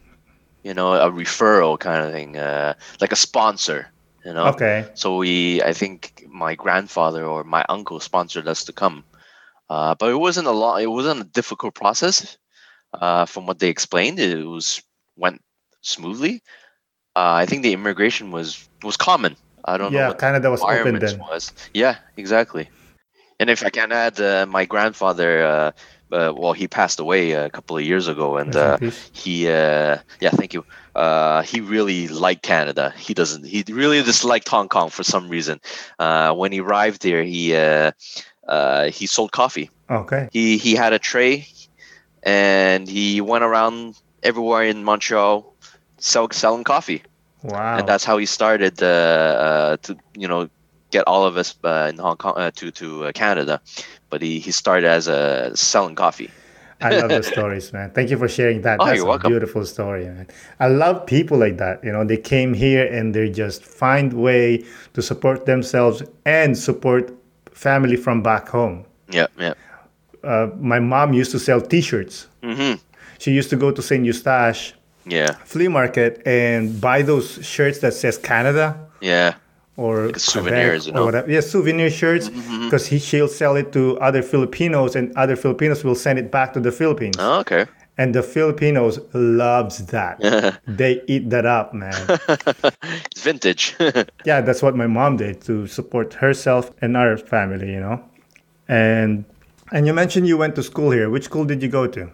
you 0.63 0.73
know, 0.73 0.93
a 0.93 1.11
referral 1.11 1.79
kind 1.79 2.05
of 2.05 2.11
thing, 2.11 2.37
uh, 2.37 2.75
like 3.01 3.11
a 3.11 3.15
sponsor, 3.15 3.87
you 4.25 4.33
know. 4.33 4.47
Okay. 4.47 4.87
So 4.93 5.17
we, 5.17 5.61
I 5.63 5.73
think 5.73 6.25
my 6.29 6.55
grandfather 6.55 7.25
or 7.25 7.43
my 7.43 7.65
uncle 7.67 7.99
sponsored 7.99 8.47
us 8.47 8.63
to 8.65 8.73
come, 8.73 9.03
uh, 9.69 9.95
but 9.95 10.11
it 10.11 10.15
wasn't 10.15 10.47
a 10.47 10.51
lot. 10.51 10.81
It 10.81 10.87
wasn't 10.87 11.21
a 11.21 11.25
difficult 11.25 11.75
process. 11.75 12.37
Uh, 12.93 13.25
from 13.25 13.47
what 13.47 13.59
they 13.59 13.69
explained, 13.69 14.19
it 14.19 14.45
was 14.45 14.81
went 15.17 15.41
smoothly 15.81 16.41
uh, 17.15 17.33
I 17.33 17.45
think 17.45 17.63
the 17.63 17.73
immigration 17.73 18.31
was 18.31 18.67
was 18.83 18.97
common. 18.97 19.35
I 19.65 19.77
don't 19.77 19.93
yeah, 19.93 20.01
know. 20.01 20.07
Yeah, 20.09 20.13
Canada 20.15 20.51
was 20.51 20.61
open 20.61 20.99
then. 20.99 21.19
Was. 21.19 21.53
Yeah, 21.73 21.97
exactly. 22.17 22.69
And 23.39 23.49
if 23.49 23.63
I 23.63 23.69
can 23.69 23.91
add, 23.91 24.19
uh, 24.19 24.45
my 24.47 24.65
grandfather, 24.65 25.43
uh, 25.43 25.71
uh, 26.15 26.33
well, 26.35 26.53
he 26.53 26.67
passed 26.67 26.99
away 26.99 27.31
a 27.31 27.49
couple 27.49 27.77
of 27.77 27.83
years 27.83 28.07
ago, 28.07 28.37
and 28.37 28.55
uh, 28.55 28.77
he, 29.11 29.47
uh, 29.47 29.97
yeah, 30.19 30.29
thank 30.31 30.53
you. 30.53 30.65
Uh, 30.95 31.41
he 31.43 31.59
really 31.61 32.07
liked 32.07 32.43
Canada. 32.43 32.93
He 32.97 33.13
doesn't. 33.13 33.45
He 33.45 33.63
really 33.69 34.01
disliked 34.03 34.47
Hong 34.49 34.69
Kong 34.69 34.89
for 34.89 35.03
some 35.03 35.29
reason. 35.29 35.59
when 35.97 36.51
he 36.51 36.61
arrived 36.61 37.01
there, 37.01 37.23
he 37.23 37.51
he 38.91 39.07
sold 39.07 39.31
coffee. 39.31 39.69
Okay. 39.89 40.29
He 40.31 40.57
he 40.57 40.75
had 40.75 40.93
a 40.93 40.99
tray, 40.99 41.47
and 42.23 42.87
he 42.87 43.21
went 43.21 43.43
around 43.43 43.99
everywhere 44.23 44.63
in 44.63 44.83
Montreal 44.83 45.53
sell, 46.03 46.29
selling 46.31 46.63
coffee. 46.63 47.01
Wow. 47.43 47.77
And 47.77 47.87
that's 47.87 48.05
how 48.05 48.17
he 48.17 48.25
started 48.25 48.81
uh, 48.81 48.85
uh, 48.85 49.77
to 49.83 49.97
you 50.17 50.27
know 50.27 50.49
get 50.91 51.03
all 51.07 51.25
of 51.25 51.35
us 51.37 51.55
uh, 51.63 51.87
in 51.91 51.97
Hong 51.97 52.17
Kong 52.17 52.33
uh, 52.37 52.51
to 52.51 52.71
to 52.71 53.05
uh, 53.05 53.11
Canada, 53.11 53.61
but 54.09 54.21
he, 54.21 54.39
he 54.39 54.51
started 54.51 54.87
as 54.87 55.07
a 55.07 55.51
uh, 55.51 55.55
selling 55.55 55.95
coffee. 55.95 56.31
I 56.81 56.89
love 56.99 57.09
those 57.09 57.27
stories, 57.37 57.71
man. 57.71 57.91
Thank 57.91 58.09
you 58.09 58.17
for 58.17 58.27
sharing 58.27 58.61
that. 58.61 58.79
Oh, 58.79 58.85
That's 58.85 58.97
you're 58.97 59.05
a 59.05 59.09
welcome. 59.09 59.31
beautiful 59.31 59.65
story, 59.65 60.05
man. 60.05 60.27
I 60.59 60.67
love 60.67 61.05
people 61.05 61.37
like 61.37 61.57
that. 61.57 61.83
You 61.83 61.91
know, 61.91 62.03
they 62.03 62.17
came 62.17 62.53
here 62.53 62.85
and 62.85 63.13
they 63.13 63.29
just 63.29 63.63
find 63.63 64.13
way 64.13 64.65
to 64.93 65.01
support 65.01 65.45
themselves 65.45 66.03
and 66.25 66.57
support 66.57 67.13
family 67.51 67.95
from 67.95 68.21
back 68.21 68.49
home. 68.49 68.85
Yeah, 69.09 69.27
yeah. 69.37 69.53
Uh, 70.23 70.49
my 70.59 70.79
mom 70.79 71.13
used 71.13 71.31
to 71.31 71.39
sell 71.39 71.61
T-shirts. 71.61 72.27
Mm-hmm. 72.41 72.81
She 73.19 73.31
used 73.31 73.49
to 73.49 73.55
go 73.55 73.71
to 73.71 73.81
Saint 73.81 74.05
Eustache 74.05 74.73
yeah 75.05 75.31
flea 75.45 75.67
market 75.67 76.21
and 76.25 76.79
buy 76.79 77.01
those 77.01 77.45
shirts 77.45 77.79
that 77.79 77.93
says 77.93 78.17
Canada. 78.17 78.79
Yeah. 79.01 79.35
Or 79.75 80.07
like 80.07 80.19
souvenirs, 80.19 80.85
you 80.85 80.93
know? 80.93 81.01
or 81.01 81.05
whatever. 81.05 81.31
Yeah, 81.31 81.39
souvenir 81.39 81.89
shirts 81.89 82.29
because 82.29 82.87
mm-hmm. 82.87 82.97
she'll 82.97 83.27
sell 83.27 83.55
it 83.55 83.73
to 83.73 83.99
other 83.99 84.21
Filipinos 84.21 84.95
and 84.95 85.15
other 85.17 85.35
Filipinos 85.35 85.83
will 85.83 85.95
send 85.95 86.19
it 86.19 86.31
back 86.31 86.53
to 86.53 86.59
the 86.59 86.71
Philippines. 86.71 87.15
Oh, 87.17 87.39
okay. 87.39 87.65
And 87.97 88.13
the 88.13 88.21
Filipinos 88.21 88.99
loves 89.13 89.85
that. 89.87 90.19
they 90.67 91.01
eat 91.07 91.29
that 91.31 91.45
up, 91.45 91.73
man. 91.73 91.93
it's 92.07 93.23
vintage. 93.23 93.75
yeah, 94.25 94.41
that's 94.41 94.61
what 94.61 94.75
my 94.75 94.87
mom 94.87 95.17
did 95.17 95.41
to 95.41 95.67
support 95.67 96.13
herself 96.13 96.71
and 96.81 96.95
our 96.95 97.17
family, 97.17 97.71
you 97.71 97.79
know. 97.79 98.03
And 98.67 99.25
and 99.71 99.87
you 99.87 99.93
mentioned 99.93 100.27
you 100.27 100.37
went 100.37 100.55
to 100.55 100.63
school 100.63 100.91
here. 100.91 101.09
Which 101.09 101.25
school 101.25 101.45
did 101.45 101.63
you 101.63 101.69
go 101.69 101.87
to? 101.87 102.11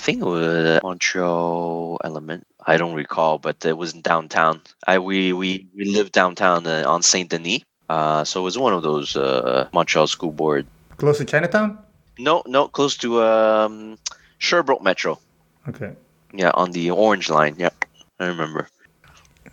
I 0.00 0.02
think 0.02 0.22
it 0.22 0.24
was 0.24 0.80
Montreal 0.82 2.00
Element. 2.02 2.46
I 2.66 2.78
don't 2.78 2.94
recall, 2.94 3.38
but 3.38 3.62
it 3.66 3.76
was 3.76 3.92
downtown. 3.92 4.62
I 4.86 4.98
we 4.98 5.34
we, 5.34 5.68
we 5.76 5.84
lived 5.84 6.12
downtown 6.12 6.66
uh, 6.66 6.84
on 6.86 7.02
Saint 7.02 7.28
Denis. 7.28 7.60
Uh, 7.86 8.24
so 8.24 8.40
it 8.40 8.44
was 8.44 8.56
one 8.56 8.72
of 8.72 8.82
those 8.82 9.14
uh, 9.14 9.68
Montreal 9.74 10.06
school 10.06 10.32
board. 10.32 10.66
Close 10.96 11.18
to 11.18 11.26
Chinatown? 11.26 11.78
No, 12.18 12.42
no, 12.46 12.66
close 12.66 12.96
to 12.96 13.22
um, 13.22 13.98
Sherbrooke 14.38 14.82
Metro. 14.82 15.20
Okay. 15.68 15.92
Yeah, 16.32 16.52
on 16.54 16.72
the 16.72 16.92
orange 16.92 17.28
line. 17.28 17.56
Yeah, 17.58 17.68
I 18.18 18.28
remember. 18.28 18.68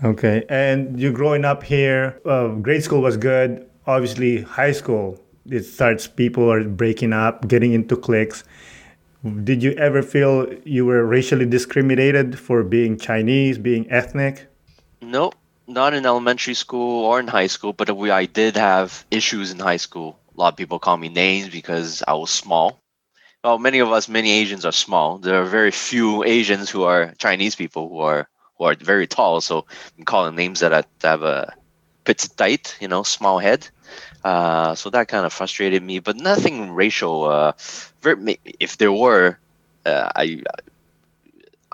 Okay, 0.02 0.46
and 0.48 0.98
you 0.98 1.12
growing 1.12 1.44
up 1.44 1.62
here, 1.62 2.22
uh, 2.26 2.48
grade 2.48 2.86
school 2.86 3.02
was 3.02 3.18
good. 3.18 3.70
Obviously, 3.86 4.44
high 4.44 4.72
school 4.72 5.20
it 5.50 5.64
starts 5.64 6.08
people 6.08 6.52
are 6.52 6.64
breaking 6.64 7.14
up, 7.14 7.48
getting 7.48 7.74
into 7.74 7.96
cliques. 7.96 8.44
Did 9.24 9.64
you 9.64 9.72
ever 9.72 10.04
feel 10.04 10.48
you 10.64 10.86
were 10.86 11.04
racially 11.06 11.46
discriminated 11.46 12.38
for 12.38 12.64
being 12.64 12.98
Chinese, 12.98 13.58
being 13.58 13.90
ethnic? 13.92 14.48
No, 15.02 15.32
not 15.66 15.94
in 15.94 16.06
elementary 16.06 16.54
school 16.54 17.06
or 17.06 17.20
in 17.20 17.28
high 17.28 17.48
school, 17.48 17.74
but 17.74 17.96
we 17.98 18.12
I 18.12 18.26
did 18.26 18.56
have 18.56 19.06
issues 19.10 19.52
in 19.52 19.60
high 19.60 19.78
school. 19.78 20.20
A 20.36 20.40
lot 20.40 20.54
of 20.54 20.58
people 20.58 20.78
call 20.78 20.98
me 20.98 21.10
names 21.10 21.50
because 21.50 22.04
I 22.08 22.14
was 22.14 22.30
small. 22.30 22.80
Well, 23.44 23.58
many 23.58 23.80
of 23.80 23.92
us, 23.92 24.08
many 24.08 24.32
Asians 24.32 24.66
are 24.66 24.72
small. 24.72 25.18
There 25.18 25.42
are 25.42 25.46
very 25.46 25.72
few 25.72 26.24
Asians 26.24 26.70
who 26.70 26.84
are 26.84 27.14
Chinese 27.18 27.56
people 27.56 27.90
who 27.90 28.00
are 28.00 28.30
who 28.58 28.66
are 28.66 28.76
very 28.76 29.08
tall. 29.08 29.42
So 29.42 29.66
I'm 29.98 30.06
calling 30.06 30.36
names 30.36 30.60
that 30.60 30.88
have 31.02 31.24
a 31.24 31.54
petite, 32.08 32.78
you 32.80 32.88
know, 32.88 33.04
small 33.04 33.40
head. 33.40 33.68
Uh, 34.24 34.76
so 34.76 34.90
that 34.90 35.08
kind 35.10 35.26
of 35.26 35.34
frustrated 35.34 35.84
me, 35.84 36.00
but 36.00 36.16
nothing 36.18 36.72
racial. 36.72 37.26
Uh, 37.26 37.54
if 38.60 38.78
there 38.78 38.92
were, 38.94 39.40
uh, 39.86 40.10
I 40.16 40.42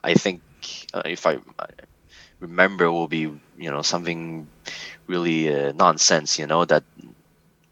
I 0.04 0.14
think 0.14 0.42
uh, 0.94 1.04
if 1.06 1.26
I, 1.26 1.40
remember, 2.40 2.92
will 2.92 3.08
be 3.08 3.22
you 3.58 3.72
know 3.72 3.82
something 3.82 4.48
really 5.08 5.54
uh, 5.54 5.74
nonsense. 5.74 6.40
You 6.40 6.48
know 6.48 6.66
that 6.66 6.84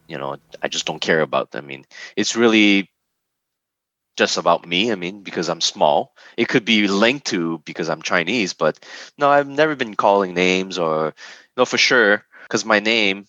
you 0.07 0.17
know 0.17 0.37
I 0.61 0.67
just 0.67 0.85
don't 0.85 1.01
care 1.01 1.21
about. 1.21 1.55
I 1.55 1.61
mean, 1.61 1.85
it's 2.17 2.35
really 2.35 2.89
just 4.17 4.37
about 4.37 4.67
me. 4.67 4.91
I 4.91 4.95
mean, 4.95 5.23
because 5.23 5.49
I'm 5.49 5.61
small. 5.61 6.13
It 6.37 6.47
could 6.47 6.65
be 6.65 6.87
linked 6.87 7.27
to 7.27 7.59
because 7.65 7.89
I'm 7.89 8.01
Chinese, 8.01 8.53
but 8.53 8.79
no, 9.17 9.29
I've 9.29 9.47
never 9.47 9.75
been 9.75 9.95
calling 9.95 10.33
names 10.33 10.77
or 10.77 11.13
no 11.57 11.65
for 11.65 11.77
sure 11.77 12.25
because 12.51 12.65
my 12.65 12.81
name 12.81 13.25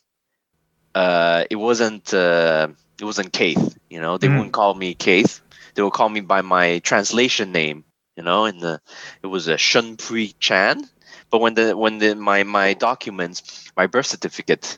uh, 0.96 1.44
it 1.48 1.54
wasn't 1.54 2.12
uh, 2.12 2.66
it 3.00 3.04
wasn't 3.04 3.32
Keith. 3.32 3.78
You 3.88 4.00
know, 4.00 4.18
they 4.18 4.26
mm. 4.26 4.34
wouldn't 4.34 4.52
call 4.52 4.74
me 4.74 4.94
Keith. 4.94 5.40
They 5.74 5.82
would 5.82 5.92
call 5.92 6.08
me 6.08 6.20
by 6.20 6.42
my 6.42 6.80
translation 6.80 7.52
name. 7.52 7.84
You 8.16 8.24
know, 8.24 8.46
and 8.46 8.60
the 8.60 8.80
it 9.22 9.28
was 9.28 9.46
a 9.46 9.56
Shun 9.56 9.96
Pui 9.96 10.34
Chan. 10.40 10.84
But 11.30 11.40
when 11.40 11.54
the 11.54 11.76
when 11.76 11.98
the 11.98 12.16
my 12.16 12.42
my 12.42 12.74
documents, 12.74 13.70
my 13.76 13.86
birth 13.86 14.06
certificate, 14.06 14.76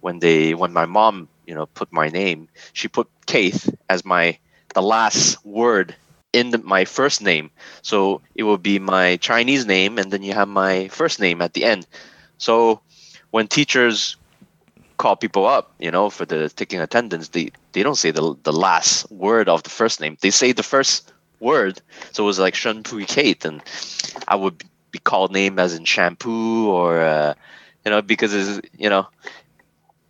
when 0.00 0.18
they 0.18 0.54
when 0.54 0.74
my 0.74 0.84
mom 0.84 1.28
you 1.46 1.54
know 1.54 1.64
put 1.64 1.90
my 1.90 2.08
name, 2.10 2.48
she 2.74 2.88
put 2.88 3.08
Keith 3.24 3.74
as 3.88 4.04
my 4.04 4.38
the 4.74 4.82
last 4.82 5.44
word 5.46 5.96
in 6.34 6.50
the, 6.50 6.58
my 6.58 6.84
first 6.84 7.22
name. 7.22 7.50
So 7.80 8.20
it 8.34 8.42
will 8.42 8.58
be 8.58 8.78
my 8.78 9.16
Chinese 9.16 9.64
name, 9.64 9.96
and 9.96 10.12
then 10.12 10.22
you 10.22 10.34
have 10.34 10.48
my 10.48 10.88
first 10.88 11.20
name 11.20 11.40
at 11.40 11.54
the 11.54 11.64
end. 11.64 11.86
So 12.36 12.82
when 13.30 13.48
teachers 13.48 14.16
call 14.96 15.16
people 15.16 15.46
up, 15.46 15.72
you 15.78 15.90
know, 15.90 16.10
for 16.10 16.24
the 16.24 16.48
taking 16.50 16.80
attendance, 16.80 17.28
they 17.28 17.50
they 17.72 17.82
don't 17.82 17.96
say 17.96 18.10
the 18.10 18.36
the 18.42 18.52
last 18.52 19.10
word 19.10 19.48
of 19.48 19.62
the 19.62 19.70
first 19.70 20.00
name. 20.00 20.16
They 20.20 20.30
say 20.30 20.52
the 20.52 20.62
first 20.62 21.12
word. 21.40 21.80
So 22.12 22.24
it 22.24 22.26
was 22.26 22.38
like 22.38 22.54
Shun 22.54 22.82
Pui 22.82 23.06
Kate, 23.06 23.44
and 23.44 23.62
I 24.26 24.36
would 24.36 24.62
be 24.90 24.98
called 24.98 25.32
name 25.32 25.58
as 25.58 25.74
in 25.74 25.84
shampoo 25.84 26.68
or 26.68 27.00
uh, 27.00 27.34
you 27.84 27.90
know 27.90 28.02
because 28.02 28.34
it's, 28.34 28.68
you 28.76 28.90
know 28.90 29.06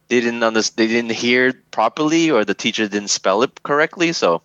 they 0.09 0.21
didn't 0.21 0.43
understand, 0.43 0.77
they 0.77 0.93
didn't 0.93 1.13
hear 1.13 1.53
properly 1.71 2.31
or 2.31 2.45
the 2.45 2.55
teacher 2.55 2.89
didn't 2.89 3.09
spell 3.09 3.43
it 3.43 3.63
correctly. 3.63 4.13
So 4.13 4.43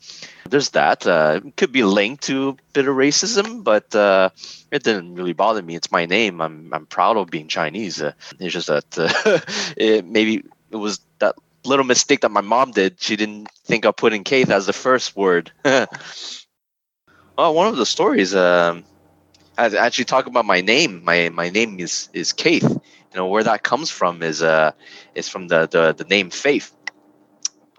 there's 0.49 0.69
that. 0.71 1.07
Uh, 1.07 1.41
it 1.43 1.55
could 1.55 1.71
be 1.71 1.83
linked 1.83 2.23
to 2.23 2.49
a 2.49 2.55
bit 2.73 2.87
of 2.87 2.95
racism, 2.95 3.63
but 3.63 3.93
uh, 3.95 4.29
it 4.71 4.83
didn't 4.83 5.15
really 5.15 5.33
bother 5.33 5.61
me. 5.61 5.75
It's 5.75 5.91
my 5.91 6.05
name. 6.05 6.41
I'm 6.41 6.73
I'm 6.73 6.85
proud 6.85 7.17
of 7.17 7.29
being 7.29 7.47
Chinese. 7.47 8.01
Uh, 8.01 8.13
it's 8.39 8.53
just 8.53 8.67
that 8.67 8.97
uh, 8.97 9.39
it, 9.77 10.05
maybe 10.05 10.43
it 10.71 10.75
was 10.75 10.99
that 11.19 11.35
little 11.65 11.85
mistake 11.85 12.21
that 12.21 12.31
my 12.31 12.41
mom 12.41 12.71
did. 12.71 13.01
She 13.01 13.15
didn't 13.15 13.49
think 13.65 13.85
of 13.85 13.95
putting 13.95 14.23
Keith 14.23 14.49
as 14.49 14.65
the 14.65 14.73
first 14.73 15.15
word. 15.15 15.51
well, 15.63 15.87
one 17.37 17.67
of 17.67 17.77
the 17.77 17.85
stories. 17.85 18.35
Um, 18.35 18.83
actually 19.57 20.05
talk 20.05 20.27
about 20.27 20.45
my 20.45 20.61
name. 20.61 21.03
My 21.03 21.29
my 21.29 21.49
name 21.49 21.79
is 21.79 22.09
is 22.13 22.33
Keith 22.33 22.79
you 23.13 23.19
know 23.19 23.27
where 23.27 23.43
that 23.43 23.63
comes 23.63 23.89
from 23.89 24.23
is 24.23 24.41
uh 24.41 24.71
is 25.15 25.29
from 25.29 25.47
the 25.47 25.67
the, 25.67 25.93
the 25.93 26.05
name 26.05 26.29
Faith. 26.29 26.75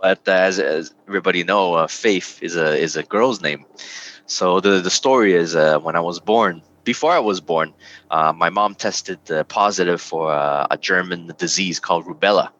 But 0.00 0.28
as, 0.28 0.59
as 0.61 0.95
everybody 1.09 1.45
know, 1.45 1.75
uh, 1.75 1.87
Faith 1.87 2.38
is 2.43 2.57
a 2.57 2.76
is 2.76 2.97
a 2.97 3.02
girl's 3.02 3.40
name. 3.43 3.64
So 4.26 4.61
the 4.61 4.81
the 4.81 4.90
story 4.90 5.35
is 5.35 5.57
uh, 5.57 5.78
when 5.81 5.97
I 5.97 6.00
was 6.00 6.21
born. 6.21 6.62
Before 6.85 7.12
I 7.12 7.19
was 7.19 7.40
born, 7.40 7.73
uh, 8.11 8.33
my 8.37 8.50
mom 8.50 8.75
tested 8.75 9.19
uh, 9.31 9.45
positive 9.45 10.00
for 10.02 10.31
uh, 10.31 10.66
a 10.71 10.76
German 10.76 11.33
disease 11.38 11.81
called 11.81 12.04
rubella. 12.07 12.50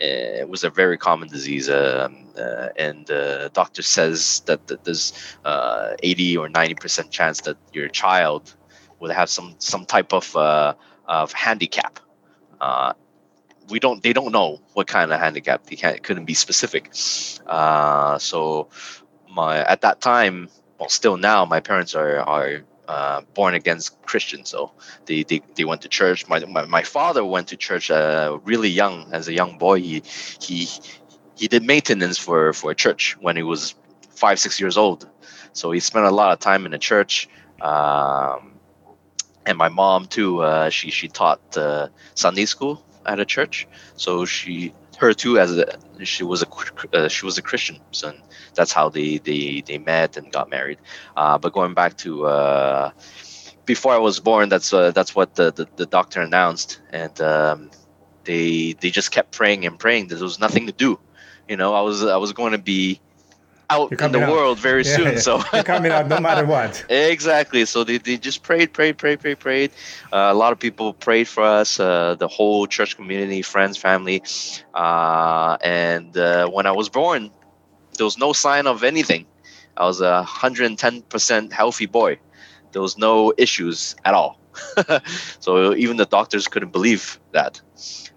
Uh, 0.00 0.42
it 0.42 0.48
was 0.48 0.62
a 0.62 0.70
very 0.70 0.96
common 0.96 1.28
disease, 1.28 1.68
um, 1.68 2.24
uh, 2.38 2.68
and 2.76 3.04
the 3.06 3.50
doctor 3.52 3.82
says 3.82 4.42
that, 4.46 4.64
that 4.68 4.84
there's 4.84 5.12
uh, 5.44 5.94
80 6.02 6.36
or 6.36 6.48
90 6.48 6.74
percent 6.74 7.10
chance 7.10 7.40
that 7.42 7.56
your 7.72 7.88
child 7.88 8.54
would 9.00 9.10
have 9.10 9.28
some 9.28 9.54
some 9.58 9.84
type 9.84 10.12
of 10.12 10.34
uh, 10.36 10.74
of 11.06 11.32
handicap. 11.32 11.98
Uh, 12.60 12.92
we 13.70 13.80
don't 13.80 14.02
they 14.02 14.12
don't 14.12 14.32
know 14.32 14.60
what 14.74 14.86
kind 14.86 15.12
of 15.12 15.20
handicap 15.20 15.64
they 15.64 15.76
can't, 15.76 16.02
couldn't 16.02 16.24
be 16.24 16.34
specific. 16.34 16.92
Uh, 17.46 18.18
so 18.18 18.68
my 19.28 19.64
at 19.64 19.80
that 19.80 20.00
time, 20.00 20.48
well, 20.78 20.88
still 20.88 21.16
now, 21.16 21.44
my 21.44 21.60
parents 21.60 21.94
are 21.94 22.20
are 22.20 22.62
uh, 22.88 23.20
born 23.34 23.54
against 23.54 24.00
Christian, 24.02 24.44
so 24.44 24.72
they, 25.06 25.22
they, 25.22 25.42
they 25.54 25.64
went 25.64 25.82
to 25.82 25.88
church. 25.88 26.26
My, 26.28 26.40
my, 26.46 26.64
my 26.64 26.82
father 26.82 27.24
went 27.24 27.48
to 27.48 27.56
church 27.56 27.90
uh, 27.90 28.38
really 28.44 28.70
young, 28.70 29.12
as 29.12 29.28
a 29.28 29.32
young 29.32 29.58
boy. 29.58 29.80
He 29.80 30.02
he 30.40 30.68
he 31.36 31.48
did 31.48 31.62
maintenance 31.62 32.18
for 32.18 32.52
for 32.52 32.70
a 32.70 32.74
church 32.74 33.16
when 33.20 33.36
he 33.36 33.42
was 33.42 33.74
five 34.10 34.38
six 34.38 34.58
years 34.58 34.76
old. 34.76 35.08
So 35.52 35.70
he 35.70 35.80
spent 35.80 36.06
a 36.06 36.10
lot 36.10 36.32
of 36.32 36.38
time 36.40 36.66
in 36.66 36.72
the 36.72 36.78
church. 36.78 37.28
Um, 37.60 38.54
and 39.46 39.56
my 39.56 39.68
mom 39.68 40.06
too. 40.06 40.40
Uh, 40.40 40.70
she 40.70 40.90
she 40.90 41.08
taught 41.08 41.40
uh, 41.56 41.88
Sunday 42.14 42.44
school 42.44 42.84
at 43.06 43.20
a 43.20 43.24
church, 43.24 43.66
so 43.96 44.24
she 44.24 44.74
her 44.98 45.14
too 45.14 45.38
as 45.38 45.56
a 45.56 45.66
she 46.04 46.24
was 46.24 46.42
a 46.42 46.48
uh, 46.92 47.08
she 47.08 47.24
was 47.24 47.38
a 47.38 47.42
Christian, 47.42 47.78
so 47.92 48.12
that's 48.58 48.72
how 48.72 48.88
they 48.88 49.18
they 49.18 49.62
they 49.64 49.78
met 49.78 50.16
and 50.16 50.32
got 50.32 50.50
married. 50.50 50.78
Uh, 51.16 51.38
but 51.38 51.52
going 51.52 51.74
back 51.74 51.96
to 51.98 52.26
uh, 52.26 52.90
before 53.64 53.92
I 53.94 53.98
was 53.98 54.18
born, 54.18 54.48
that's 54.48 54.72
uh, 54.72 54.90
that's 54.90 55.14
what 55.14 55.36
the, 55.36 55.52
the, 55.52 55.68
the 55.76 55.86
doctor 55.86 56.20
announced, 56.20 56.80
and 56.90 57.18
um, 57.20 57.70
they 58.24 58.74
they 58.80 58.90
just 58.90 59.12
kept 59.12 59.30
praying 59.30 59.64
and 59.64 59.78
praying. 59.78 60.08
There 60.08 60.18
was 60.18 60.40
nothing 60.40 60.66
to 60.66 60.72
do, 60.72 60.98
you 61.48 61.56
know. 61.56 61.72
I 61.74 61.82
was 61.82 62.04
I 62.04 62.16
was 62.16 62.32
going 62.32 62.52
to 62.52 62.58
be 62.58 63.00
out 63.70 63.92
in 63.92 64.12
the 64.12 64.22
out. 64.22 64.32
world 64.32 64.58
very 64.58 64.84
yeah, 64.84 64.96
soon. 64.96 65.12
Yeah. 65.12 65.18
So 65.18 65.42
you're 65.52 65.62
coming 65.62 65.92
out 65.92 66.08
no 66.08 66.18
matter 66.20 66.44
what. 66.54 66.84
exactly. 66.88 67.64
So 67.66 67.84
they, 67.84 67.98
they 67.98 68.16
just 68.16 68.42
prayed, 68.42 68.72
prayed, 68.72 68.98
prayed, 68.98 69.20
prayed, 69.20 69.38
prayed. 69.38 69.70
Uh, 70.12 70.30
a 70.32 70.34
lot 70.34 70.52
of 70.52 70.58
people 70.58 70.94
prayed 70.94 71.28
for 71.28 71.44
us, 71.44 71.78
uh, 71.78 72.16
the 72.18 72.28
whole 72.28 72.66
church 72.66 72.96
community, 72.96 73.42
friends, 73.42 73.76
family. 73.76 74.22
Uh, 74.74 75.58
and 75.62 76.16
uh, 76.16 76.48
when 76.48 76.66
I 76.66 76.72
was 76.72 76.88
born, 76.88 77.30
there 77.98 78.04
was 78.04 78.18
no 78.18 78.32
sign 78.32 78.66
of 78.66 78.82
anything. 78.82 79.26
I 79.76 79.84
was 79.84 80.00
a 80.00 80.24
110% 80.26 81.52
healthy 81.52 81.86
boy. 81.86 82.18
There 82.72 82.82
was 82.82 82.98
no 82.98 83.32
issues 83.36 83.94
at 84.04 84.14
all. 84.14 84.40
so 85.40 85.74
even 85.74 85.98
the 85.98 86.06
doctors 86.06 86.48
couldn't 86.48 86.72
believe 86.72 87.20
that. 87.32 87.60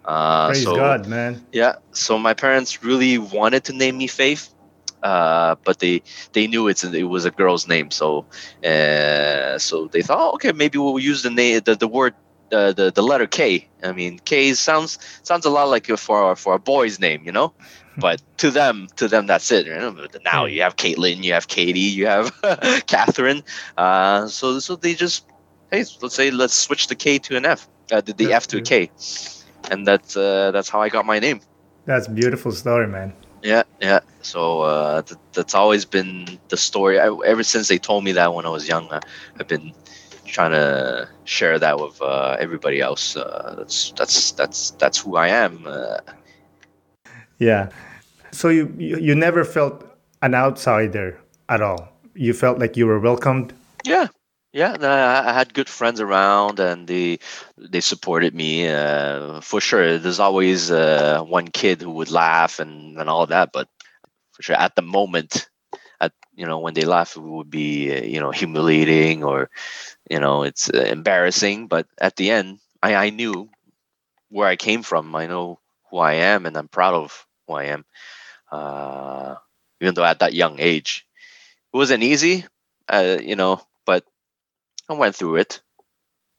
Uh, 0.05 0.47
Praise 0.47 0.63
so, 0.63 0.75
God, 0.75 1.07
man. 1.07 1.45
Yeah. 1.51 1.75
So 1.91 2.17
my 2.17 2.33
parents 2.33 2.83
really 2.83 3.17
wanted 3.17 3.65
to 3.65 3.73
name 3.73 3.97
me 3.97 4.07
Faith 4.07 4.53
uh, 5.03 5.55
but 5.63 5.79
they 5.79 6.01
they 6.33 6.47
knew 6.47 6.67
it's 6.67 6.83
it 6.83 7.03
was 7.03 7.25
a 7.25 7.31
girl's 7.31 7.67
name, 7.67 7.91
so 7.91 8.25
uh, 8.63 9.57
so 9.57 9.87
they 9.87 10.01
thought, 10.01 10.19
oh, 10.19 10.33
okay, 10.35 10.51
maybe 10.51 10.77
we'll 10.77 10.99
use 10.99 11.23
the 11.23 11.29
name 11.29 11.61
the, 11.65 11.75
the 11.75 11.87
word 11.87 12.13
uh, 12.51 12.71
the 12.73 12.91
the 12.91 13.01
letter 13.01 13.27
K. 13.27 13.67
I 13.83 13.91
mean, 13.93 14.19
K 14.25 14.53
sounds 14.53 14.99
sounds 15.23 15.45
a 15.45 15.49
lot 15.49 15.69
like 15.69 15.87
for 15.87 16.35
for 16.35 16.53
a 16.53 16.59
boy's 16.59 16.99
name, 16.99 17.23
you 17.25 17.31
know. 17.31 17.53
But 18.01 18.21
to 18.37 18.51
them, 18.51 18.87
to 18.95 19.07
them, 19.07 19.27
that's 19.27 19.51
it. 19.51 19.67
Now 20.23 20.45
you 20.45 20.61
have 20.63 20.75
Caitlin, 20.75 21.23
you 21.23 21.33
have 21.33 21.47
Katie, 21.47 21.79
you 21.79 22.07
have 22.07 22.31
Catherine. 22.87 23.43
Uh, 23.77 24.27
so 24.27 24.59
so 24.59 24.75
they 24.75 24.93
just 24.93 25.25
hey, 25.71 25.85
let's 26.01 26.15
say 26.15 26.31
let's 26.31 26.53
switch 26.53 26.87
the 26.87 26.95
K 26.95 27.19
to 27.19 27.37
an 27.37 27.45
F, 27.45 27.67
uh, 27.91 28.01
the, 28.01 28.13
the 28.13 28.33
F 28.33 28.47
to 28.47 28.57
a 28.57 28.61
K, 28.61 28.89
and 29.69 29.87
that's 29.87 30.17
uh, 30.17 30.51
that's 30.51 30.69
how 30.69 30.81
I 30.81 30.89
got 30.89 31.05
my 31.05 31.19
name. 31.19 31.41
That's 31.85 32.07
beautiful 32.07 32.51
story, 32.51 32.87
man. 32.87 33.13
Yeah, 33.43 33.63
yeah. 33.79 34.01
So 34.21 34.61
uh, 34.61 35.01
th- 35.01 35.19
that's 35.33 35.55
always 35.55 35.85
been 35.85 36.39
the 36.49 36.57
story. 36.57 36.99
I, 36.99 37.07
ever 37.25 37.43
since 37.43 37.67
they 37.67 37.79
told 37.79 38.03
me 38.03 38.11
that 38.13 38.33
when 38.33 38.45
I 38.45 38.49
was 38.49 38.67
young, 38.67 38.91
uh, 38.91 39.01
I've 39.39 39.47
been 39.47 39.73
trying 40.25 40.51
to 40.51 41.09
share 41.25 41.57
that 41.57 41.79
with 41.79 42.01
uh, 42.01 42.37
everybody 42.39 42.81
else. 42.81 43.15
Uh, 43.15 43.55
that's 43.57 43.91
that's 43.97 44.31
that's 44.31 44.71
that's 44.71 44.99
who 44.99 45.15
I 45.15 45.29
am. 45.29 45.63
Uh. 45.65 45.97
yeah. 47.39 47.69
So 48.31 48.49
you, 48.49 48.73
you 48.77 48.97
you 48.97 49.15
never 49.15 49.43
felt 49.43 49.83
an 50.21 50.33
outsider 50.33 51.19
at 51.49 51.61
all. 51.61 51.89
You 52.15 52.33
felt 52.33 52.59
like 52.59 52.77
you 52.77 52.87
were 52.87 52.99
welcomed. 52.99 53.53
Yeah, 53.85 54.07
Yeah, 54.53 54.75
I 54.81 55.31
had 55.31 55.53
good 55.53 55.69
friends 55.69 56.01
around, 56.01 56.59
and 56.59 56.87
they 56.87 57.19
they 57.57 57.79
supported 57.81 58.35
me 58.35 58.67
uh, 58.67 59.39
for 59.41 59.61
sure. 59.61 59.97
There's 59.97 60.19
always 60.19 60.69
uh, 60.71 61.23
one 61.23 61.47
kid 61.47 61.81
who 61.81 61.91
would 61.91 62.11
laugh 62.11 62.59
and 62.59 62.99
and 62.99 63.09
all 63.09 63.25
that, 63.27 63.51
but 63.53 63.67
for 64.33 64.43
sure 64.43 64.55
at 64.57 64.75
the 64.75 64.81
moment, 64.81 65.49
at 66.01 66.11
you 66.35 66.45
know 66.45 66.59
when 66.59 66.73
they 66.73 66.83
laugh, 66.85 67.15
it 67.15 67.21
would 67.23 67.49
be 67.49 67.95
uh, 67.95 68.03
you 68.03 68.19
know 68.19 68.31
humiliating 68.31 69.23
or 69.23 69.49
you 70.09 70.19
know 70.19 70.43
it's 70.43 70.69
uh, 70.69 70.83
embarrassing. 70.83 71.67
But 71.67 71.87
at 72.01 72.17
the 72.17 72.31
end, 72.31 72.59
I 72.83 72.95
I 72.95 73.09
knew 73.09 73.49
where 74.29 74.47
I 74.47 74.55
came 74.57 74.83
from. 74.83 75.15
I 75.15 75.27
know 75.27 75.59
who 75.89 75.97
I 75.99 76.13
am, 76.35 76.45
and 76.45 76.57
I'm 76.57 76.67
proud 76.67 76.95
of 76.95 77.25
who 77.47 77.53
I 77.53 77.65
am. 77.65 77.85
Uh, 78.51 79.35
even 79.79 79.93
though 79.95 80.03
at 80.03 80.19
that 80.19 80.33
young 80.33 80.59
age, 80.59 81.05
it 81.73 81.77
wasn't 81.77 82.03
easy, 82.03 82.45
uh, 82.89 83.17
you 83.21 83.35
know, 83.35 83.61
but 83.85 84.05
I 84.89 84.93
went 84.93 85.15
through 85.15 85.37
it, 85.37 85.61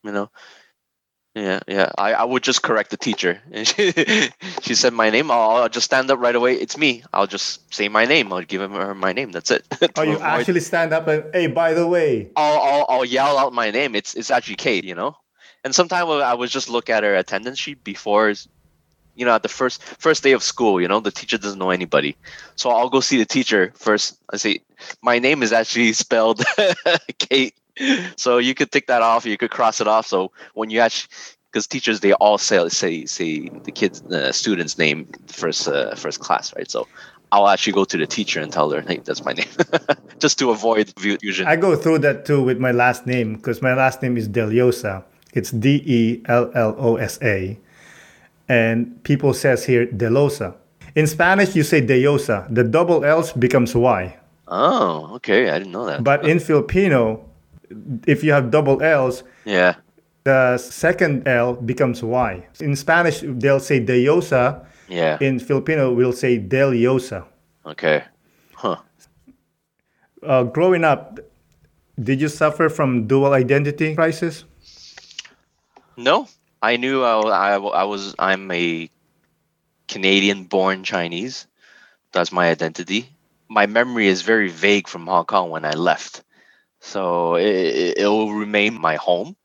you 0.05 0.13
know. 0.13 0.31
Yeah, 1.35 1.61
yeah. 1.67 1.91
I, 1.97 2.13
I 2.13 2.25
would 2.25 2.43
just 2.43 2.63
correct 2.63 2.91
the 2.91 2.99
teacher, 2.99 3.41
and 3.51 3.67
she 3.69 3.93
she 4.61 4.75
said 4.75 4.93
my 4.93 5.09
name. 5.09 5.31
I'll, 5.31 5.63
I'll 5.63 5.69
just 5.71 5.87
stand 5.87 6.11
up 6.11 6.19
right 6.19 6.37
away. 6.37 6.55
It's 6.57 6.77
me. 6.77 7.05
I'll 7.13 7.27
just 7.27 7.73
say 7.73 7.89
my 7.89 8.05
name. 8.05 8.33
I'll 8.33 8.43
give 8.43 8.61
him 8.61 8.73
her 8.73 8.95
my 8.95 9.15
name. 9.15 9.33
That's 9.33 9.51
it. 9.51 9.67
Oh, 9.97 10.03
you 10.03 10.19
actually 10.19 10.61
stand 10.61 10.93
up 10.93 11.07
and 11.09 11.25
hey, 11.33 11.47
by 11.47 11.73
the 11.73 11.87
way. 11.87 12.31
I'll, 12.37 12.61
I'll 12.61 12.87
I'll 12.89 13.05
yell 13.05 13.39
out 13.39 13.53
my 13.55 13.71
name. 13.71 13.95
It's 13.95 14.15
it's 14.15 14.31
actually 14.31 14.57
Kate, 14.57 14.85
you 14.85 14.95
know. 14.95 15.17
And 15.65 15.75
sometimes 15.75 16.11
I 16.11 16.35
would 16.35 16.51
just 16.51 16.69
look 16.69 16.91
at 16.91 17.03
her 17.05 17.15
attendance 17.15 17.59
sheet 17.59 17.83
before, 17.85 18.35
you 19.15 19.25
know, 19.25 19.35
at 19.35 19.43
the 19.43 19.49
first 19.49 19.83
first 19.83 20.23
day 20.23 20.33
of 20.33 20.43
school. 20.43 20.81
You 20.81 20.89
know, 20.89 21.01
the 21.01 21.11
teacher 21.11 21.39
doesn't 21.39 21.59
know 21.59 21.71
anybody, 21.71 22.17
so 22.57 22.71
I'll 22.71 22.91
go 22.91 23.01
see 23.01 23.19
the 23.19 23.27
teacher 23.27 23.73
first. 23.77 24.19
I 24.33 24.37
say 24.37 24.61
my 25.03 25.19
name 25.19 25.43
is 25.43 25.53
actually 25.53 25.93
spelled 25.93 26.43
Kate, 27.19 27.55
so 28.17 28.39
you 28.39 28.55
could 28.55 28.71
tick 28.73 28.87
that 28.87 29.03
off. 29.03 29.27
You 29.27 29.37
could 29.37 29.51
cross 29.51 29.81
it 29.81 29.89
off. 29.89 30.07
So 30.07 30.33
when 30.55 30.71
you 30.71 30.81
actually 30.81 31.11
because 31.51 31.67
teachers 31.67 32.01
they 32.01 32.13
all 32.15 32.39
say 32.39 32.69
say 32.69 33.05
say 33.05 33.49
the 33.65 33.73
kids 33.73 34.01
the 34.03 34.33
student's 34.33 34.79
name 34.79 35.07
first 35.27 35.69
uh, 35.69 35.95
first 35.95 36.21
class 36.21 36.55
right 36.57 36.71
so 36.71 36.89
I'll 37.31 37.49
actually 37.49 37.75
go 37.75 37.85
to 37.85 37.99
the 37.99 38.07
teacher 38.07 38.41
and 38.41 38.51
tell 38.51 38.71
her 38.71 38.81
hey 38.81 38.99
that's 39.05 39.23
my 39.25 39.33
name 39.35 39.49
just 40.19 40.39
to 40.39 40.51
avoid 40.51 40.95
confusion 40.95 41.47
I 41.47 41.57
go 41.57 41.77
through 41.77 41.99
that 42.01 42.25
too 42.25 42.43
with 42.43 42.59
my 42.59 42.71
last 42.71 43.07
name 43.07 43.37
because 43.37 43.61
my 43.61 43.75
last 43.75 44.03
name 44.03 44.17
is 44.17 44.29
Dellosa. 44.29 45.05
It's 45.33 45.51
D 45.51 45.83
E 45.85 46.23
L 46.27 46.51
L 46.55 46.75
O 46.79 46.97
S 46.97 47.19
A. 47.23 47.59
And 48.49 49.03
people 49.05 49.35
says 49.35 49.65
here 49.65 49.87
Delosa. 49.87 50.55
In 50.95 51.07
Spanish 51.07 51.55
you 51.57 51.63
say 51.63 51.81
Deosa. 51.81 52.53
The 52.55 52.65
double 52.65 53.05
L's 53.05 53.33
becomes 53.33 53.75
Y. 53.75 54.17
Oh, 54.49 55.15
okay. 55.17 55.51
I 55.51 55.59
didn't 55.59 55.73
know 55.73 55.87
that. 55.87 56.05
But 56.05 56.27
in 56.27 56.39
Filipino, 56.39 57.25
if 58.07 58.23
you 58.23 58.33
have 58.33 58.51
double 58.51 58.83
L's, 58.83 59.25
yeah. 59.45 59.77
the 60.25 60.59
second 60.59 61.27
L 61.27 61.55
becomes 61.55 62.03
Y. 62.03 62.47
In 62.61 62.77
Spanish 62.77 63.23
they'll 63.25 63.61
say 63.61 63.81
Deosa. 63.81 64.67
Yeah. 64.89 65.17
In 65.21 65.39
Filipino 65.39 65.93
we'll 65.93 66.13
say 66.13 66.39
Deliosa. 66.39 67.25
Okay. 67.65 68.05
Huh. 68.55 68.77
Uh, 70.23 70.45
growing 70.45 70.85
up, 70.85 71.19
did 72.01 72.21
you 72.21 72.29
suffer 72.29 72.69
from 72.69 73.07
dual 73.07 73.33
identity 73.33 73.95
crisis? 73.95 74.45
No, 75.97 76.27
I 76.63 76.77
knew 76.77 77.03
I, 77.03 77.21
I, 77.21 77.57
I 77.57 77.85
was 77.85 78.15
I'm 78.19 78.51
a 78.51 78.91
Canadian 79.89 80.45
born 80.45 80.85
Chinese. 80.85 81.47
That's 82.13 82.33
my 82.33 82.51
identity. 82.51 83.11
My 83.49 83.67
memory 83.67 84.09
is 84.09 84.23
very 84.23 84.49
vague 84.51 84.89
from 84.89 85.07
Hong 85.07 85.27
Kong 85.27 85.51
when 85.51 85.65
I 85.65 85.73
left. 85.73 86.23
So 86.81 87.37
it, 87.37 87.99
it 87.99 88.07
will 88.09 88.33
remain 88.35 88.81
my 88.81 88.97
home, 88.97 89.37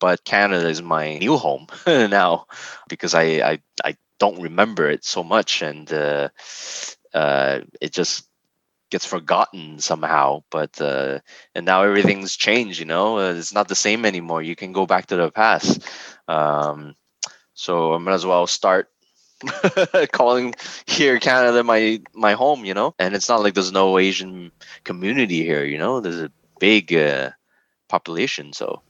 but 0.00 0.24
Canada 0.24 0.68
is 0.68 0.82
my 0.82 1.18
new 1.18 1.36
home 1.38 1.68
now 1.86 2.46
because 2.88 3.14
I, 3.14 3.24
I 3.52 3.62
I 3.84 3.96
don't 4.20 4.42
remember 4.42 4.88
it 4.90 5.04
so 5.04 5.24
much 5.24 5.62
and 5.62 5.92
uh, 5.92 6.30
uh, 7.14 7.60
it 7.80 7.92
just 7.92 8.27
gets 8.90 9.04
forgotten 9.04 9.78
somehow. 9.80 10.42
But 10.50 10.80
uh, 10.80 11.20
and 11.54 11.66
now 11.66 11.82
everything's 11.82 12.36
changed. 12.36 12.78
You 12.78 12.86
know, 12.86 13.18
uh, 13.18 13.32
it's 13.34 13.52
not 13.52 13.68
the 13.68 13.74
same 13.74 14.04
anymore. 14.04 14.42
You 14.42 14.56
can 14.56 14.72
go 14.72 14.86
back 14.86 15.06
to 15.06 15.16
the 15.16 15.30
past. 15.30 15.82
Um, 16.28 16.94
so 17.54 17.94
I 17.94 17.98
might 17.98 18.14
as 18.14 18.26
well 18.26 18.46
start 18.46 18.90
calling 20.12 20.54
here 20.86 21.18
Canada 21.18 21.62
my 21.62 22.00
my 22.14 22.32
home. 22.32 22.64
You 22.64 22.74
know, 22.74 22.94
and 22.98 23.14
it's 23.14 23.28
not 23.28 23.42
like 23.42 23.54
there's 23.54 23.72
no 23.72 23.98
Asian 23.98 24.52
community 24.84 25.44
here. 25.44 25.64
You 25.64 25.78
know, 25.78 26.00
there's 26.00 26.20
a 26.20 26.32
big 26.60 26.92
uh, 26.94 27.30
population. 27.88 28.52
So 28.52 28.82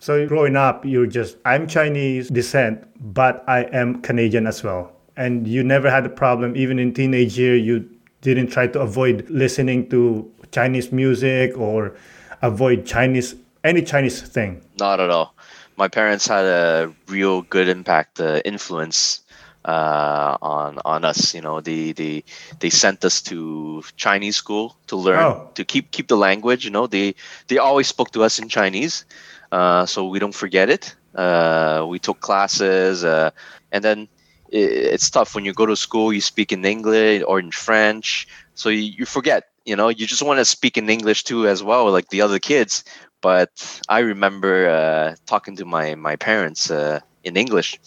So 0.00 0.26
growing 0.26 0.56
up, 0.56 0.84
you're 0.84 1.06
just 1.06 1.36
I'm 1.44 1.66
Chinese 1.66 2.28
descent, 2.30 2.84
but 3.00 3.44
I 3.48 3.64
am 3.72 4.00
Canadian 4.02 4.46
as 4.46 4.62
well. 4.62 4.92
And 5.16 5.46
you 5.46 5.62
never 5.62 5.90
had 5.90 6.06
a 6.06 6.08
problem, 6.08 6.56
even 6.56 6.78
in 6.78 6.94
teenage 6.94 7.38
year. 7.38 7.56
You 7.56 7.88
didn't 8.22 8.48
try 8.48 8.66
to 8.68 8.80
avoid 8.80 9.28
listening 9.30 9.88
to 9.90 10.30
Chinese 10.52 10.92
music 10.92 11.56
or 11.56 11.94
avoid 12.42 12.86
Chinese 12.86 13.34
any 13.64 13.82
Chinese 13.82 14.22
thing. 14.22 14.62
Not 14.78 15.00
at 15.00 15.10
all. 15.10 15.34
My 15.76 15.88
parents 15.88 16.26
had 16.26 16.44
a 16.44 16.92
real 17.08 17.42
good 17.42 17.68
impact, 17.68 18.20
uh, 18.20 18.40
influence 18.44 19.20
uh, 19.64 20.36
on 20.42 20.78
on 20.84 21.04
us. 21.04 21.34
You 21.34 21.40
know, 21.42 21.60
they 21.60 21.92
they 21.92 22.24
they 22.60 22.70
sent 22.70 23.04
us 23.04 23.20
to 23.22 23.82
Chinese 23.96 24.36
school 24.36 24.76
to 24.88 24.96
learn 24.96 25.18
Oh. 25.20 25.48
to 25.54 25.64
keep 25.64 25.90
keep 25.90 26.08
the 26.08 26.16
language. 26.16 26.64
You 26.64 26.70
know, 26.70 26.86
they 26.86 27.14
they 27.48 27.58
always 27.58 27.88
spoke 27.88 28.10
to 28.12 28.22
us 28.24 28.38
in 28.38 28.48
Chinese, 28.48 29.04
uh, 29.52 29.86
so 29.86 30.06
we 30.08 30.18
don't 30.18 30.34
forget 30.34 30.68
it. 30.70 30.94
Uh, 31.14 31.84
we 31.88 31.98
took 31.98 32.20
classes, 32.20 33.04
uh, 33.04 33.30
and 33.72 33.82
then 33.84 34.08
it's 34.52 35.10
tough 35.10 35.34
when 35.34 35.44
you 35.44 35.52
go 35.52 35.66
to 35.66 35.76
school. 35.76 36.12
You 36.12 36.20
speak 36.20 36.52
in 36.52 36.64
English 36.64 37.22
or 37.26 37.38
in 37.38 37.50
French, 37.50 38.28
so 38.54 38.68
you, 38.68 38.82
you 38.98 39.06
forget. 39.06 39.44
You 39.66 39.76
know, 39.76 39.88
you 39.88 40.06
just 40.06 40.22
want 40.22 40.38
to 40.38 40.44
speak 40.44 40.78
in 40.78 40.88
English 40.88 41.24
too 41.24 41.46
as 41.46 41.62
well, 41.62 41.90
like 41.92 42.08
the 42.08 42.22
other 42.22 42.38
kids 42.38 42.82
but 43.20 43.80
I 43.88 44.00
remember 44.00 44.68
uh, 44.68 45.16
talking 45.26 45.56
to 45.56 45.64
my 45.64 45.94
my 45.94 46.16
parents 46.16 46.70
uh, 46.70 47.00
in 47.24 47.36
English. 47.36 47.78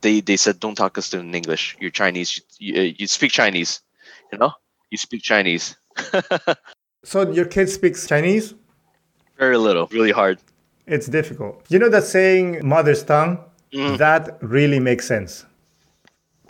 They 0.00 0.20
they 0.20 0.36
said, 0.36 0.60
"Don't 0.60 0.74
talk 0.74 0.98
us 0.98 1.10
to 1.10 1.18
in 1.18 1.34
English. 1.34 1.76
You're 1.80 1.90
Chinese. 1.90 2.40
You, 2.58 2.74
you, 2.74 2.94
you 2.98 3.06
speak 3.06 3.32
Chinese. 3.32 3.80
You 4.32 4.38
know, 4.38 4.52
you 4.90 4.98
speak 4.98 5.22
Chinese. 5.22 5.76
So 7.04 7.28
your 7.28 7.46
kid 7.46 7.68
speaks 7.68 8.06
Chinese? 8.06 8.54
Very 9.36 9.58
little, 9.58 9.88
really 9.88 10.12
hard. 10.12 10.38
It's 10.86 11.08
difficult. 11.08 11.66
You 11.68 11.80
know 11.80 11.88
that 11.88 12.04
saying 12.04 12.60
mother's 12.62 13.02
tongue? 13.02 13.40
That 13.72 14.38
really 14.40 14.78
makes 14.78 15.08
sense. 15.08 15.44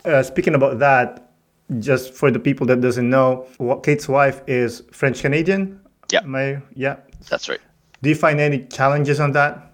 Uh, 0.05 0.21
speaking 0.23 0.55
about 0.55 0.79
that, 0.79 1.31
just 1.79 2.13
for 2.13 2.29
the 2.29 2.39
people 2.39 2.67
that 2.67 2.81
doesn't 2.81 3.09
know, 3.09 3.47
what 3.57 3.83
Kate's 3.83 4.07
wife 4.07 4.41
is 4.47 4.83
French 4.91 5.21
Canadian. 5.21 5.79
Yeah. 6.11 6.21
I- 6.25 6.61
yeah. 6.75 6.97
That's 7.29 7.47
right. 7.47 7.61
Do 8.01 8.09
you 8.09 8.15
find 8.15 8.39
any 8.39 8.65
challenges 8.65 9.19
on 9.19 9.31
that? 9.31 9.71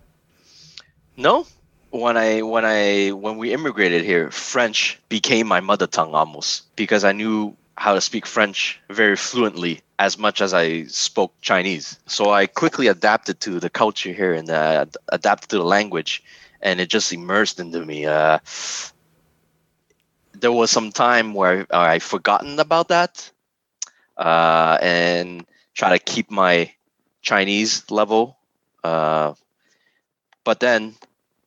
No, 1.18 1.48
when 1.90 2.16
I 2.16 2.42
when 2.44 2.64
I 2.64 3.12
when 3.12 3.38
we 3.38 3.52
immigrated 3.52 4.06
here, 4.06 4.30
French 4.32 5.00
became 5.10 5.48
my 5.48 5.60
mother 5.60 5.88
tongue 5.88 6.14
almost 6.14 6.74
because 6.76 7.04
I 7.04 7.12
knew 7.12 7.58
how 7.76 7.94
to 7.96 8.02
speak 8.02 8.26
French 8.26 8.80
very 8.90 9.16
fluently 9.16 9.82
as 9.98 10.18
much 10.18 10.42
as 10.42 10.54
I 10.54 10.84
spoke 10.86 11.34
Chinese. 11.42 11.98
So 12.06 12.32
I 12.32 12.46
quickly 12.46 12.88
adapted 12.88 13.40
to 13.42 13.60
the 13.60 13.70
culture 13.70 14.14
here 14.14 14.34
and 14.34 14.50
uh, 14.50 14.86
adapted 15.10 15.50
to 15.50 15.58
the 15.58 15.64
language, 15.64 16.24
and 16.62 16.80
it 16.80 16.90
just 16.90 17.12
immersed 17.12 17.60
into 17.60 17.86
me. 17.86 18.06
Uh, 18.06 18.40
there 20.40 20.52
was 20.52 20.72
some 20.72 20.92
time 20.92 21.34
where 21.34 21.66
I 21.72 22.00
forgotten 22.00 22.60
about 22.60 22.90
that, 22.90 23.32
uh, 24.18 24.78
and 24.82 25.46
try 25.76 25.90
to 25.92 26.00
keep 26.00 26.32
my 26.32 26.74
Chinese 27.22 27.90
level. 27.92 28.38
Uh, 28.84 29.34
but 30.44 30.60
then 30.60 30.96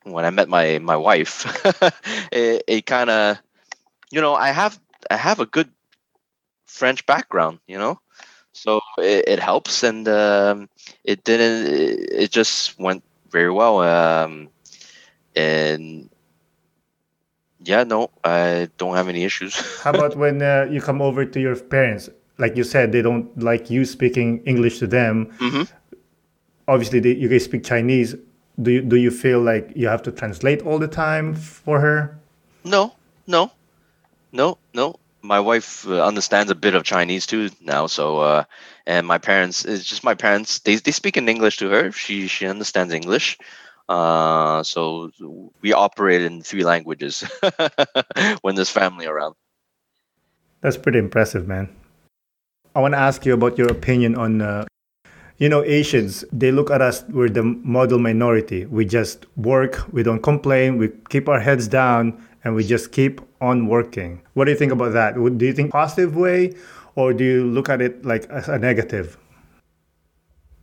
when 0.05 0.25
I 0.25 0.31
met 0.31 0.49
my 0.49 0.79
my 0.79 0.97
wife, 0.97 1.47
it, 2.33 2.65
it 2.67 2.87
kind 2.87 3.11
of, 3.11 3.39
you 4.11 4.21
know, 4.21 4.35
I 4.35 4.51
have 4.51 4.79
I 5.11 5.17
have 5.17 5.41
a 5.41 5.47
good 5.47 5.71
French 6.67 7.07
background, 7.07 7.61
you 7.67 7.79
know, 7.79 8.01
so 8.53 8.81
it, 8.99 9.29
it 9.29 9.41
helps, 9.41 9.83
and 9.83 10.09
um, 10.09 10.69
it 11.05 11.25
didn't. 11.25 11.67
It, 11.73 12.11
it 12.25 12.31
just 12.33 12.79
went 12.79 13.05
very 13.31 13.51
well, 13.53 13.81
um, 13.83 14.51
and 15.37 16.11
yeah, 17.65 17.85
no, 17.85 18.11
I 18.25 18.69
don't 18.79 18.95
have 18.97 19.09
any 19.09 19.25
issues. 19.25 19.55
How 19.83 19.91
about 19.93 20.17
when 20.17 20.43
uh, 20.43 20.67
you 20.71 20.81
come 20.81 21.01
over 21.03 21.25
to 21.25 21.41
your 21.41 21.57
parents? 21.57 22.09
Like 22.39 22.57
you 22.57 22.65
said, 22.65 22.93
they 22.93 23.03
don't 23.03 23.27
like 23.43 23.71
you 23.71 23.85
speaking 23.85 24.43
English 24.45 24.79
to 24.81 24.87
them. 24.87 25.33
Mhm. 25.39 25.69
Obviously, 26.69 27.01
they, 27.01 27.13
you 27.15 27.29
guys 27.29 27.45
speak 27.45 27.65
Chinese. 27.65 28.15
Do 28.61 28.71
you 28.71 28.83
do 28.83 28.97
you 28.97 29.11
feel 29.11 29.41
like 29.41 29.73
you 29.75 29.89
have 29.89 30.03
to 30.03 30.13
translate 30.13 30.63
all 30.63 30.79
the 30.79 30.89
time 30.89 31.35
for 31.35 31.81
her? 31.81 32.19
No, 32.65 32.95
no, 33.27 33.51
no, 34.33 34.59
no. 34.75 34.97
my 35.23 35.39
wife 35.41 35.87
uh, 35.89 36.05
understands 36.05 36.51
a 36.51 36.55
bit 36.55 36.75
of 36.75 36.83
Chinese 36.85 37.27
too 37.27 37.51
now. 37.61 37.87
So, 37.87 38.19
uh, 38.19 38.45
and 38.87 39.07
my 39.07 39.19
parents, 39.19 39.65
it's 39.65 39.85
just 39.85 40.05
my 40.05 40.15
parents. 40.15 40.59
They 40.61 40.77
they 40.77 40.91
speak 40.93 41.17
in 41.17 41.29
English 41.29 41.57
to 41.59 41.69
her. 41.71 41.93
She 41.93 42.27
she 42.29 42.47
understands 42.47 42.93
English. 42.93 43.39
Uh, 43.93 44.63
so 44.63 45.13
we 45.61 45.75
operate 45.75 46.23
in 46.23 46.41
three 46.41 46.65
languages 46.65 47.23
when 48.41 48.55
there's 48.55 48.71
family 48.71 49.05
around. 49.05 49.35
That's 50.63 50.79
pretty 50.79 50.99
impressive, 50.99 51.47
man. 51.47 51.69
I 52.75 52.81
want 52.81 52.95
to 52.95 52.99
ask 52.99 53.27
you 53.27 53.35
about 53.35 53.59
your 53.59 53.71
opinion 53.71 54.15
on, 54.15 54.41
uh, 54.41 54.65
you 55.37 55.51
know, 55.51 55.63
Asians. 55.63 56.25
They 56.33 56.51
look 56.51 56.71
at 56.71 56.81
us, 56.81 57.05
we're 57.11 57.29
the 57.29 57.43
model 57.43 57.99
minority. 57.99 58.65
We 58.65 58.87
just 58.87 59.27
work, 59.37 59.85
we 59.93 60.03
don't 60.03 60.23
complain, 60.23 60.79
we 60.79 60.89
keep 61.11 61.29
our 61.29 61.41
heads 61.41 61.69
down, 61.69 62.17
and 62.45 62.55
we 62.55 62.65
just 62.65 62.93
keep 62.93 63.21
on 63.43 63.67
working. 63.67 64.23
What 64.33 64.47
do 64.47 64.53
you 64.53 64.57
think 64.57 64.73
about 64.73 64.95
that? 64.95 65.17
Do 65.17 65.45
you 65.45 65.53
think 65.53 65.71
positive 65.71 66.17
way, 66.17 66.55
or 66.95 67.13
do 67.13 67.25
you 67.25 67.45
look 67.45 67.69
at 67.69 67.83
it 67.83 68.07
like 68.07 68.25
as 68.31 68.49
a 68.49 68.59
negative? 68.59 69.19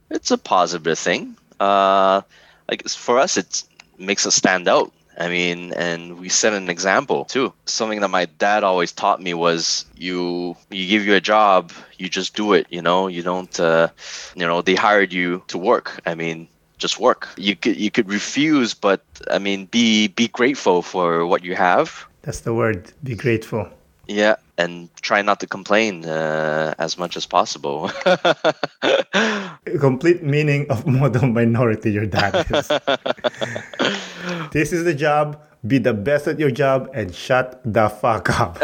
It's 0.09 0.31
a 0.31 0.37
positive 0.39 0.97
thing. 0.97 1.35
Uh, 1.59 2.21
like 2.69 2.87
for 2.87 3.17
us, 3.19 3.37
it 3.37 3.63
makes 3.97 4.25
us 4.25 4.35
stand 4.35 4.67
out. 4.67 4.91
I 5.17 5.27
mean, 5.27 5.73
and 5.73 6.17
we 6.17 6.29
set 6.29 6.53
an 6.53 6.69
example 6.69 7.25
too. 7.25 7.51
Something 7.65 7.99
that 7.99 8.09
my 8.09 8.25
dad 8.25 8.63
always 8.63 8.93
taught 8.93 9.21
me 9.21 9.33
was 9.33 9.85
you 9.97 10.55
you 10.69 10.87
give 10.87 11.05
you 11.05 11.15
a 11.15 11.19
job, 11.19 11.73
you 11.97 12.07
just 12.07 12.35
do 12.35 12.53
it. 12.53 12.67
You 12.69 12.81
know, 12.81 13.07
you 13.07 13.21
don't. 13.21 13.59
Uh, 13.59 13.89
you 14.35 14.45
know, 14.45 14.61
they 14.61 14.75
hired 14.75 15.11
you 15.11 15.43
to 15.47 15.57
work. 15.57 15.99
I 16.05 16.15
mean, 16.15 16.47
just 16.77 16.99
work. 16.99 17.27
You 17.35 17.57
could 17.57 17.75
you 17.75 17.91
could 17.91 18.07
refuse, 18.07 18.73
but 18.73 19.03
I 19.29 19.39
mean, 19.39 19.65
be 19.65 20.07
be 20.07 20.29
grateful 20.29 20.81
for 20.81 21.25
what 21.25 21.43
you 21.43 21.55
have. 21.55 22.05
That's 22.21 22.41
the 22.41 22.53
word. 22.53 22.93
Be 23.03 23.15
grateful. 23.15 23.67
Yeah, 24.07 24.35
and 24.59 24.89
try 25.01 25.21
not 25.23 25.39
to 25.39 25.47
complain 25.47 26.03
uh, 26.05 26.75
as 26.77 26.97
much 26.99 27.15
as 27.15 27.25
possible. 27.25 27.89
Complete 29.79 30.21
meaning 30.23 30.67
of 30.69 30.85
model 30.99 31.27
minority 31.27 31.91
your 31.91 32.05
dad 32.05 32.45
is. 32.51 32.67
this 34.51 34.73
is 34.75 34.83
the 34.83 34.93
job. 34.93 35.39
Be 35.65 35.77
the 35.77 35.93
best 35.93 36.27
at 36.27 36.39
your 36.39 36.51
job 36.51 36.89
and 36.93 37.13
shut 37.15 37.61
the 37.65 37.89
fuck 37.89 38.29
up. 38.39 38.59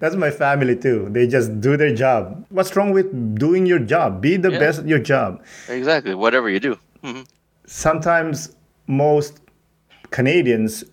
That's 0.00 0.16
my 0.16 0.30
family 0.30 0.76
too. 0.76 1.08
They 1.10 1.26
just 1.26 1.60
do 1.60 1.76
their 1.76 1.94
job. 1.94 2.44
What's 2.50 2.74
wrong 2.76 2.90
with 2.92 3.10
doing 3.38 3.66
your 3.66 3.78
job? 3.78 4.20
Be 4.20 4.36
the 4.36 4.50
Yeah. 4.50 4.58
best 4.58 4.80
at 4.80 4.86
your 4.88 4.98
job. 4.98 5.42
exactly. 5.68 6.14
Whatever 6.14 6.48
you 6.50 6.58
do. 6.60 6.78
Mhm. 7.04 7.26
Sometimes 7.66 8.54
most 8.86 9.40
Canadians, 10.10 10.84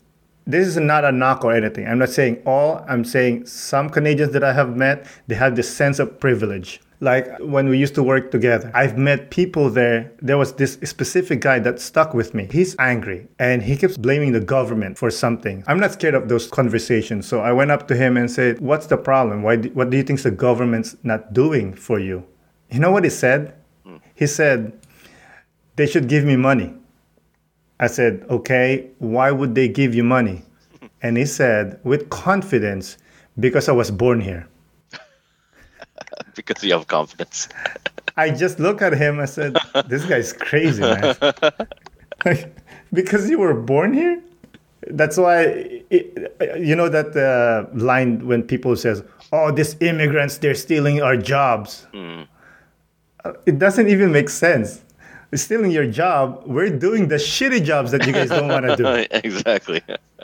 this 0.50 0.68
is 0.68 0.78
not 0.78 1.06
a 1.06 1.12
knock 1.12 1.46
or 1.46 1.54
anything. 1.54 1.88
I'm 1.88 2.00
not 2.00 2.10
saying 2.10 2.42
all. 2.46 2.84
I'm 2.88 3.06
saying 3.06 3.46
some 3.46 3.90
Canadians 3.90 4.34
that 4.34 4.44
I 4.44 4.54
have 4.54 4.76
met, 4.76 5.06
they 5.28 5.36
have 5.36 5.56
this 5.56 5.70
sense 5.74 6.00
of 6.00 6.20
privilege. 6.20 6.82
Like 7.02 7.38
when 7.40 7.70
we 7.70 7.78
used 7.78 7.96
to 7.96 8.04
work 8.04 8.30
together, 8.30 8.72
I've 8.74 8.98
met 8.98 9.30
people 9.30 9.70
there. 9.70 10.12
There 10.22 10.38
was 10.38 10.54
this 10.54 10.74
specific 10.84 11.40
guy 11.40 11.60
that 11.60 11.80
stuck 11.80 12.14
with 12.14 12.34
me. 12.34 12.50
He's 12.52 12.76
angry 12.78 13.28
and 13.38 13.62
he 13.62 13.78
keeps 13.78 13.96
blaming 13.96 14.34
the 14.34 14.42
government 14.42 14.98
for 14.98 15.10
something. 15.10 15.64
I'm 15.68 15.80
not 15.80 15.94
scared 15.94 16.16
of 16.16 16.28
those 16.28 16.48
conversations. 16.48 17.26
So 17.28 17.40
I 17.40 17.54
went 17.54 17.72
up 17.72 17.88
to 17.90 17.96
him 17.96 18.18
and 18.18 18.30
said, 18.30 18.60
What's 18.60 18.88
the 18.88 18.98
problem? 18.98 19.44
Why 19.44 19.56
do, 19.58 19.70
what 19.70 19.92
do 19.92 19.98
you 19.98 20.04
think 20.04 20.22
the 20.22 20.32
government's 20.32 20.98
not 21.04 21.32
doing 21.32 21.74
for 21.74 22.00
you? 22.00 22.26
You 22.70 22.80
know 22.80 22.92
what 22.92 23.04
he 23.06 23.10
said? 23.10 23.54
He 24.14 24.28
said, 24.28 24.74
They 25.78 25.88
should 25.88 26.10
give 26.10 26.26
me 26.26 26.36
money. 26.36 26.74
I 27.80 27.88
said, 27.88 28.26
okay, 28.30 28.90
why 29.00 29.32
would 29.32 29.56
they 29.56 29.68
give 29.68 29.96
you 29.96 30.04
money? 30.04 30.44
And 31.02 31.18
he 31.18 31.26
said, 31.26 31.80
with 31.84 32.10
confidence, 32.10 32.98
because 33.40 33.70
I 33.70 33.72
was 33.72 33.90
born 33.90 34.20
here. 34.20 34.48
because 36.36 36.64
you 36.64 36.74
have 36.74 36.88
confidence. 36.88 37.48
I 38.18 38.32
just 38.32 38.60
looked 38.60 38.82
at 38.82 38.94
him. 38.94 39.20
I 39.20 39.26
said, 39.26 39.56
this 39.88 40.04
guy's 40.06 40.34
crazy, 40.34 40.82
man. 40.82 41.16
Like, 42.26 42.54
because 42.94 43.30
you 43.30 43.40
were 43.40 43.54
born 43.54 43.94
here? 43.94 44.22
That's 44.88 45.18
why, 45.18 45.44
it, 45.90 46.36
you 46.60 46.76
know, 46.76 46.90
that 46.90 47.16
uh, 47.16 47.70
line 47.78 48.26
when 48.28 48.44
people 48.44 48.76
says, 48.76 49.04
oh, 49.32 49.52
these 49.52 49.76
immigrants, 49.82 50.38
they're 50.38 50.56
stealing 50.56 51.02
our 51.02 51.16
jobs. 51.16 51.88
Uh, 53.24 53.34
It 53.46 53.60
doesn't 53.60 53.88
even 53.90 54.12
make 54.12 54.30
sense. 54.30 54.82
Stealing 55.36 55.70
your 55.70 55.86
job, 55.86 56.42
we're 56.48 56.76
doing 56.76 57.08
the 57.08 57.16
shitty 57.16 57.64
jobs 57.64 57.92
that 57.92 58.08
you 58.08 58.14
guys 58.14 58.30
don't 58.30 58.48
want 58.48 58.66
to 58.66 58.76
do. 58.76 58.88
exactly. 59.24 59.82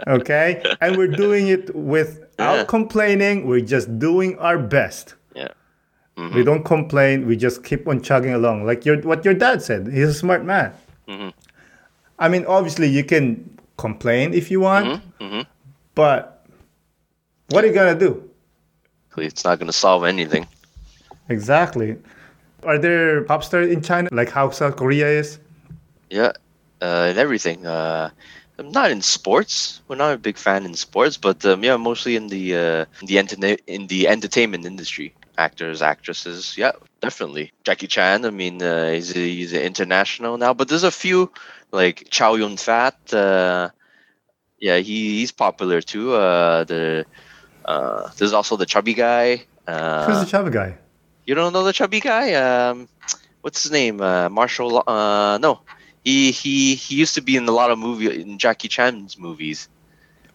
okay 0.08 0.62
and 0.82 0.98
we're 0.98 1.08
doing 1.26 1.48
it 1.48 1.74
without 1.76 2.56
Yeah. 2.58 2.64
complaining 2.66 3.48
we're 3.48 3.62
just 3.76 3.88
doing 3.98 4.38
our 4.40 4.58
best 4.60 5.16
Yeah. 5.34 5.48
we 6.36 6.44
don't 6.44 6.66
complain 6.66 7.26
we 7.28 7.38
just 7.38 7.64
keep 7.64 7.88
on 7.88 8.02
chugging 8.02 8.34
along 8.34 8.66
like 8.66 8.84
your 8.88 8.98
what 9.10 9.24
your 9.24 9.34
dad 9.34 9.62
said 9.62 9.88
he's 9.88 10.10
a 10.10 10.14
smart 10.14 10.44
man 10.44 10.74
Mm-hmm. 11.08 11.30
i 12.20 12.28
mean 12.28 12.44
obviously 12.46 12.88
you 12.98 13.04
can 13.06 13.26
complain 13.78 14.34
if 14.34 14.52
you 14.52 14.60
want 14.60 14.86
Mm-hmm. 15.24 15.42
but 15.96 16.46
what 17.52 17.64
are 17.64 17.68
you 17.68 17.74
gonna 17.82 17.96
do 18.08 18.12
It's 19.18 19.46
not 19.46 19.56
going 19.60 19.72
to 19.76 19.80
solve 19.86 20.04
anything. 20.04 20.46
exactly 21.30 21.96
are 22.66 22.78
there 22.78 23.24
pop 23.24 23.44
stars 23.44 23.70
in 23.70 23.82
china 23.82 24.10
like 24.12 24.30
how 24.30 24.50
south 24.50 24.76
korea 24.76 25.08
is 25.08 25.40
Yeah, 26.10 26.34
uh, 26.82 27.10
and 27.10 27.18
everything. 27.18 27.66
Uh, 27.66 28.10
I'm 28.60 28.72
not 28.72 28.92
in 28.92 29.02
sports. 29.02 29.82
We're 29.88 29.98
not 29.98 30.14
a 30.14 30.18
big 30.18 30.38
fan 30.38 30.64
in 30.66 30.76
sports, 30.76 31.18
but 31.18 31.44
um, 31.46 31.64
yeah, 31.64 31.78
mostly 31.78 32.16
in 32.16 32.28
the 32.30 32.56
uh, 32.56 32.86
in 33.02 33.08
the 33.08 33.18
enter- 33.18 33.58
in 33.68 33.88
the 33.88 34.08
entertainment 34.08 34.66
industry. 34.66 35.14
Actors, 35.38 35.82
actresses, 35.82 36.56
yeah, 36.58 36.72
definitely. 37.02 37.52
Jackie 37.66 37.88
Chan. 37.88 38.24
I 38.24 38.30
mean, 38.30 38.62
uh, 38.62 38.92
he's 38.92 39.12
a, 39.12 39.20
he's 39.20 39.52
an 39.52 39.62
international 39.62 40.38
now, 40.38 40.54
but 40.54 40.70
there's 40.70 40.86
a 40.88 40.92
few 40.92 41.32
like 41.72 42.08
Chow 42.10 42.36
Yun 42.36 42.56
Fat. 42.56 42.96
Uh, 43.12 43.70
yeah, 44.60 44.78
he, 44.78 45.20
he's 45.20 45.34
popular 45.34 45.82
too. 45.82 46.14
Uh, 46.14 46.64
the 46.64 47.06
uh, 47.66 48.10
there's 48.18 48.32
also 48.32 48.56
the 48.56 48.66
chubby 48.66 48.94
guy. 48.94 49.44
who's 49.68 49.68
Uh, 49.68 50.24
the 50.24 50.30
chubby 50.30 50.52
guy 50.52 50.78
you 51.26 51.36
don't 51.36 51.54
know 51.54 51.64
the 51.64 51.74
chubby 51.74 52.00
guy? 52.00 52.34
Um, 52.34 52.88
what's 53.42 53.64
his 53.64 53.72
name? 53.72 54.02
Uh, 54.02 54.30
Marshall. 54.30 54.84
Uh, 54.88 55.38
no, 55.42 55.62
he 56.04 56.32
he 56.32 56.76
he 56.76 56.96
used 56.96 57.16
to 57.16 57.22
be 57.22 57.36
in 57.36 57.48
a 57.48 57.52
lot 57.52 57.72
of 57.72 57.78
movie 57.80 58.22
in 58.22 58.38
Jackie 58.38 58.68
Chan's 58.70 59.18
movies. 59.18 59.70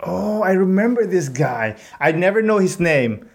oh 0.03 0.41
i 0.41 0.53
remember 0.57 1.05
this 1.05 1.29
guy 1.29 1.77
i 2.01 2.09
never 2.11 2.41
know 2.41 2.57
his 2.57 2.81
name 2.81 3.29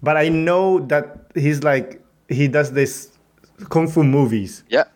but 0.00 0.16
i 0.16 0.24
know 0.32 0.80
that 0.88 1.28
he's 1.36 1.60
like 1.62 2.00
he 2.32 2.48
does 2.48 2.72
this 2.72 3.12
kung 3.68 3.84
fu 3.86 4.00
movies 4.02 4.64
Yeah. 4.72 4.88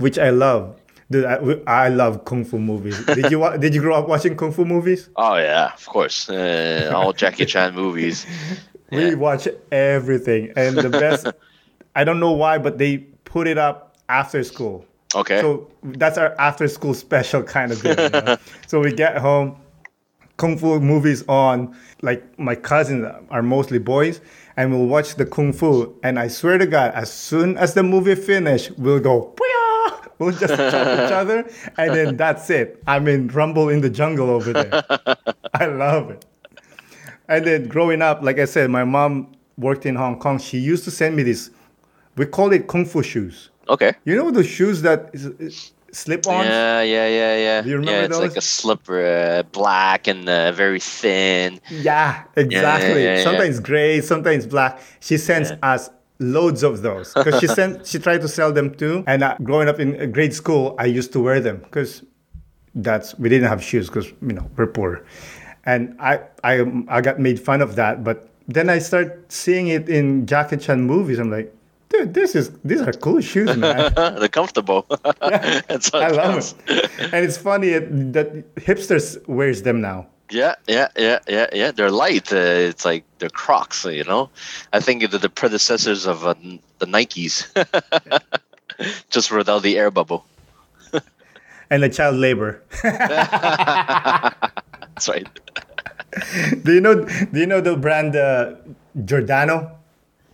which 0.00 0.16
I 0.18 0.30
love. 0.32 0.80
Dude, 1.12 1.24
I, 1.24 1.36
I 1.66 1.88
love 1.92 2.24
kung 2.24 2.44
fu 2.48 2.56
movies. 2.58 2.96
Did 3.04 3.28
you 3.30 3.44
did 3.60 3.74
you 3.76 3.82
grow 3.84 3.96
up 4.00 4.08
watching 4.08 4.36
kung 4.40 4.52
fu 4.56 4.64
movies? 4.64 5.12
Oh 5.20 5.36
yeah, 5.36 5.68
of 5.76 5.84
course. 5.84 6.32
Uh, 6.32 6.92
all 6.96 7.12
Jackie 7.12 7.44
Chan 7.44 7.74
movies. 7.76 8.24
We 8.90 9.14
watch 9.14 9.48
everything, 9.70 10.52
and 10.56 10.76
the 10.76 10.88
best. 10.88 11.26
I 11.96 12.04
don't 12.04 12.20
know 12.20 12.32
why, 12.32 12.58
but 12.58 12.78
they 12.78 12.98
put 13.24 13.46
it 13.46 13.58
up 13.58 13.96
after 14.08 14.42
school. 14.44 14.84
Okay. 15.14 15.40
So 15.40 15.70
that's 15.82 16.18
our 16.18 16.34
after 16.38 16.68
school 16.68 16.94
special 16.94 17.42
kind 17.42 17.72
of 17.72 17.80
thing. 17.80 17.98
you 17.98 18.08
know? 18.10 18.36
so 18.66 18.80
we 18.80 18.92
get 18.92 19.18
home, 19.18 19.56
kung 20.36 20.56
fu 20.56 20.80
movies 20.80 21.24
on. 21.28 21.76
Like 22.02 22.38
my 22.38 22.54
cousins 22.54 23.06
are 23.30 23.42
mostly 23.42 23.78
boys, 23.78 24.20
and 24.56 24.70
we'll 24.72 24.86
watch 24.86 25.16
the 25.16 25.26
kung 25.26 25.52
fu. 25.52 25.98
And 26.02 26.18
I 26.18 26.28
swear 26.28 26.58
to 26.58 26.66
God, 26.66 26.92
as 26.94 27.12
soon 27.12 27.56
as 27.58 27.74
the 27.74 27.82
movie 27.82 28.14
finish, 28.14 28.70
we'll 28.72 29.00
go. 29.00 29.34
We'll 30.18 30.32
just 30.32 30.54
chop 30.56 31.06
each 31.06 31.12
other, 31.12 31.48
and 31.76 31.94
then 31.94 32.16
that's 32.16 32.50
it. 32.50 32.82
I 32.86 32.98
mean, 32.98 33.28
rumble 33.28 33.68
in 33.68 33.80
the 33.80 33.90
jungle 33.90 34.30
over 34.30 34.52
there. 34.52 34.84
I 35.54 35.66
love 35.66 36.10
it. 36.10 36.24
And 37.28 37.46
then 37.46 37.68
growing 37.68 38.02
up, 38.02 38.22
like 38.22 38.38
I 38.38 38.46
said, 38.46 38.70
my 38.70 38.84
mom 38.84 39.36
worked 39.56 39.84
in 39.86 39.94
Hong 39.94 40.18
Kong. 40.18 40.38
She 40.38 40.58
used 40.58 40.84
to 40.84 40.90
send 40.90 41.16
me 41.16 41.22
this. 41.22 41.50
We 42.16 42.26
call 42.26 42.52
it 42.52 42.66
kung 42.66 42.84
fu 42.86 43.02
shoes. 43.02 43.50
okay. 43.68 43.92
You 44.04 44.16
know 44.16 44.30
the 44.30 44.44
shoes 44.44 44.82
that 44.82 45.10
is, 45.12 45.26
is 45.38 45.72
slip 45.92 46.26
on? 46.26 46.44
Yeah, 46.44 46.82
yeah, 46.82 47.08
yeah, 47.08 47.36
yeah. 47.36 47.62
Do 47.62 47.68
you 47.68 47.76
remember 47.76 48.00
yeah, 48.00 48.06
it's 48.06 48.18
like 48.18 48.36
a 48.36 48.40
slipper, 48.40 49.04
uh, 49.04 49.42
black 49.52 50.06
and 50.06 50.28
uh, 50.28 50.52
very 50.52 50.80
thin. 50.80 51.60
Yeah, 51.70 52.24
exactly. 52.36 53.04
yeah, 53.04 53.16
yeah. 53.16 53.24
Sometimes 53.24 53.60
gray, 53.60 54.00
sometimes 54.00 54.46
black. 54.46 54.80
She 55.00 55.16
sends 55.18 55.52
us 55.62 55.90
loads 56.18 56.62
of 56.62 56.82
those 56.82 57.12
because 57.14 57.40
she 57.40 57.46
sent. 57.46 57.86
She 57.86 57.98
tried 57.98 58.22
to 58.22 58.28
sell 58.28 58.52
them 58.52 58.74
too. 58.74 59.04
And 59.06 59.22
uh, 59.22 59.36
growing 59.42 59.68
up 59.68 59.78
in 59.80 60.00
uh, 60.00 60.06
grade 60.06 60.34
school, 60.34 60.74
I 60.78 60.86
used 60.86 61.12
to 61.12 61.20
wear 61.20 61.40
them 61.40 61.58
because 61.58 62.02
that's 62.74 63.18
we 63.18 63.28
didn't 63.28 63.48
have 63.48 63.62
shoes 63.62 63.88
because 63.88 64.08
you 64.22 64.32
know 64.32 64.48
we're 64.56 64.66
poor, 64.66 65.04
and 65.68 65.94
I 66.00 66.20
I 66.42 66.54
I 66.88 67.00
got 67.02 67.20
made 67.20 67.38
fun 67.38 67.60
of 67.60 67.76
that. 67.76 68.02
But 68.02 68.28
then 68.48 68.70
I 68.70 68.78
start 68.78 69.30
seeing 69.30 69.68
it 69.68 69.88
in 69.88 70.26
Jackie 70.26 70.56
Chan 70.56 70.80
movies. 70.80 71.18
I'm 71.18 71.30
like, 71.30 71.54
dude, 71.90 72.14
this 72.14 72.34
is 72.34 72.50
these 72.64 72.80
are 72.80 72.92
cool 72.94 73.20
shoes, 73.20 73.54
man. 73.56 73.92
They're 74.18 74.36
comfortable. 74.40 74.86
What 74.88 75.94
I 75.94 76.08
love 76.08 76.38
it. 76.38 76.54
And 77.12 77.20
it's 77.26 77.36
funny 77.36 77.72
that 78.16 78.28
hipsters 78.56 79.06
wears 79.28 79.62
them 79.62 79.80
now. 79.80 80.06
Yeah, 80.30 80.54
yeah, 80.66 80.88
yeah, 80.96 81.18
yeah, 81.28 81.46
yeah. 81.52 81.70
They're 81.70 81.90
light. 81.90 82.32
Uh, 82.32 82.70
it's 82.72 82.84
like 82.84 83.04
they're 83.18 83.36
Crocs. 83.42 83.84
You 83.84 84.04
know, 84.04 84.30
I 84.72 84.80
think 84.80 85.08
they're 85.10 85.18
the 85.20 85.28
predecessors 85.28 86.06
of 86.06 86.26
uh, 86.26 86.34
the 86.78 86.86
Nikes, 86.86 87.48
just 89.10 89.30
without 89.30 89.62
the 89.62 89.78
air 89.78 89.90
bubble. 89.90 90.24
and 91.70 91.82
the 91.82 91.88
child 91.88 92.16
labor. 92.16 92.62
That's 94.98 95.08
right. 95.08 95.28
do 96.62 96.72
you 96.74 96.80
know? 96.80 97.04
Do 97.04 97.40
you 97.40 97.46
know 97.46 97.60
the 97.60 97.76
brand 97.76 98.16
uh, 98.16 98.54
Giordano? 99.04 99.72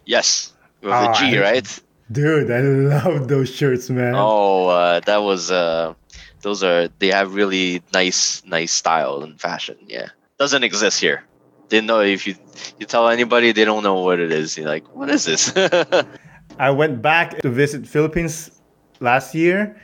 Yes, 0.07 0.53
with 0.83 0.93
a 0.93 1.13
G, 1.19 1.37
Oh, 1.37 1.41
I- 1.41 1.43
right? 1.43 1.81
Dude, 2.13 2.51
I 2.51 2.61
love 2.61 3.29
those 3.29 3.49
shirts, 3.49 3.89
man. 3.89 4.15
Oh, 4.15 4.69
uh, 4.69 5.01
that 5.01 5.23
was. 5.23 5.51
Uh, 5.51 5.95
those 6.43 6.63
are. 6.63 6.89
They 6.99 7.09
have 7.09 7.35
really 7.35 7.83
nice, 7.95 8.43
nice 8.45 8.73
style 8.73 9.23
and 9.23 9.41
fashion. 9.41 9.77
Yeah, 9.87 10.09
doesn't 10.39 10.63
exist 10.65 11.01
here. 11.01 11.25
Didn't 11.71 11.87
know 11.87 12.01
if 12.01 12.27
you 12.27 12.35
you 12.79 12.85
tell 12.87 13.09
anybody, 13.09 13.53
they 13.53 13.65
don't 13.65 13.83
know 13.83 13.95
what 14.05 14.21
it 14.21 14.31
is. 14.31 14.57
You're 14.59 14.69
like, 14.69 14.85
what 14.95 15.09
is 15.09 15.25
this? 15.25 15.51
I 16.59 16.71
went 16.71 17.01
back 17.03 17.41
to 17.41 17.49
visit 17.49 17.87
Philippines 17.89 18.61
last 19.01 19.35
year. 19.35 19.75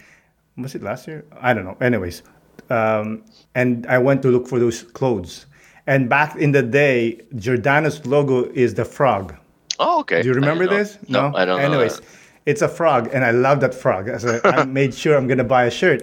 Was 0.58 0.74
it 0.74 0.82
last 0.82 1.08
year? 1.08 1.24
I 1.40 1.54
don't 1.54 1.64
know. 1.64 1.76
Anyways, 1.80 2.22
um, 2.68 3.24
and 3.54 3.86
I 3.86 3.96
went 3.96 4.20
to 4.22 4.28
look 4.28 4.46
for 4.46 4.58
those 4.58 4.82
clothes. 4.82 5.46
And 5.90 6.09
back 6.09 6.37
in 6.37 6.53
the 6.53 6.62
day, 6.62 7.20
Giordano's 7.44 7.98
logo 8.07 8.38
is 8.64 8.74
the 8.81 8.85
frog. 8.85 9.35
oh, 9.81 10.00
okay. 10.03 10.22
Do 10.22 10.29
you 10.29 10.35
remember 10.42 10.66
this? 10.76 10.88
No, 11.09 11.33
I 11.35 11.44
don't 11.44 11.59
know. 11.59 11.66
Anyways, 11.70 12.00
it's 12.46 12.62
a 12.62 12.68
frog, 12.68 13.11
and 13.14 13.24
I 13.24 13.33
love 13.46 13.59
that 13.64 13.74
frog. 13.74 14.03
So 14.20 14.40
I 14.44 14.64
made 14.81 14.92
sure 14.94 15.12
I'm 15.18 15.26
gonna 15.26 15.50
buy 15.57 15.64
a 15.64 15.70
shirt. 15.81 16.00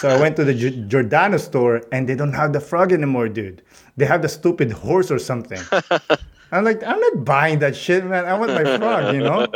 So 0.00 0.04
I 0.14 0.16
went 0.20 0.36
to 0.36 0.44
the 0.44 0.52
Gi- 0.62 0.84
Giordano 0.92 1.38
store, 1.38 1.76
and 1.92 2.00
they 2.08 2.16
don't 2.20 2.34
have 2.42 2.52
the 2.52 2.60
frog 2.60 2.92
anymore, 2.92 3.28
dude. 3.28 3.62
They 3.96 4.04
have 4.12 4.20
the 4.26 4.28
stupid 4.28 4.68
horse 4.84 5.10
or 5.10 5.18
something. 5.18 5.62
I'm 6.52 6.64
like, 6.64 6.82
I'm 6.90 7.00
not 7.06 7.24
buying 7.24 7.58
that 7.60 7.74
shit, 7.84 8.04
man. 8.04 8.24
I 8.26 8.34
want 8.40 8.50
my 8.52 8.64
frog, 8.78 9.14
you 9.14 9.22
know. 9.28 9.46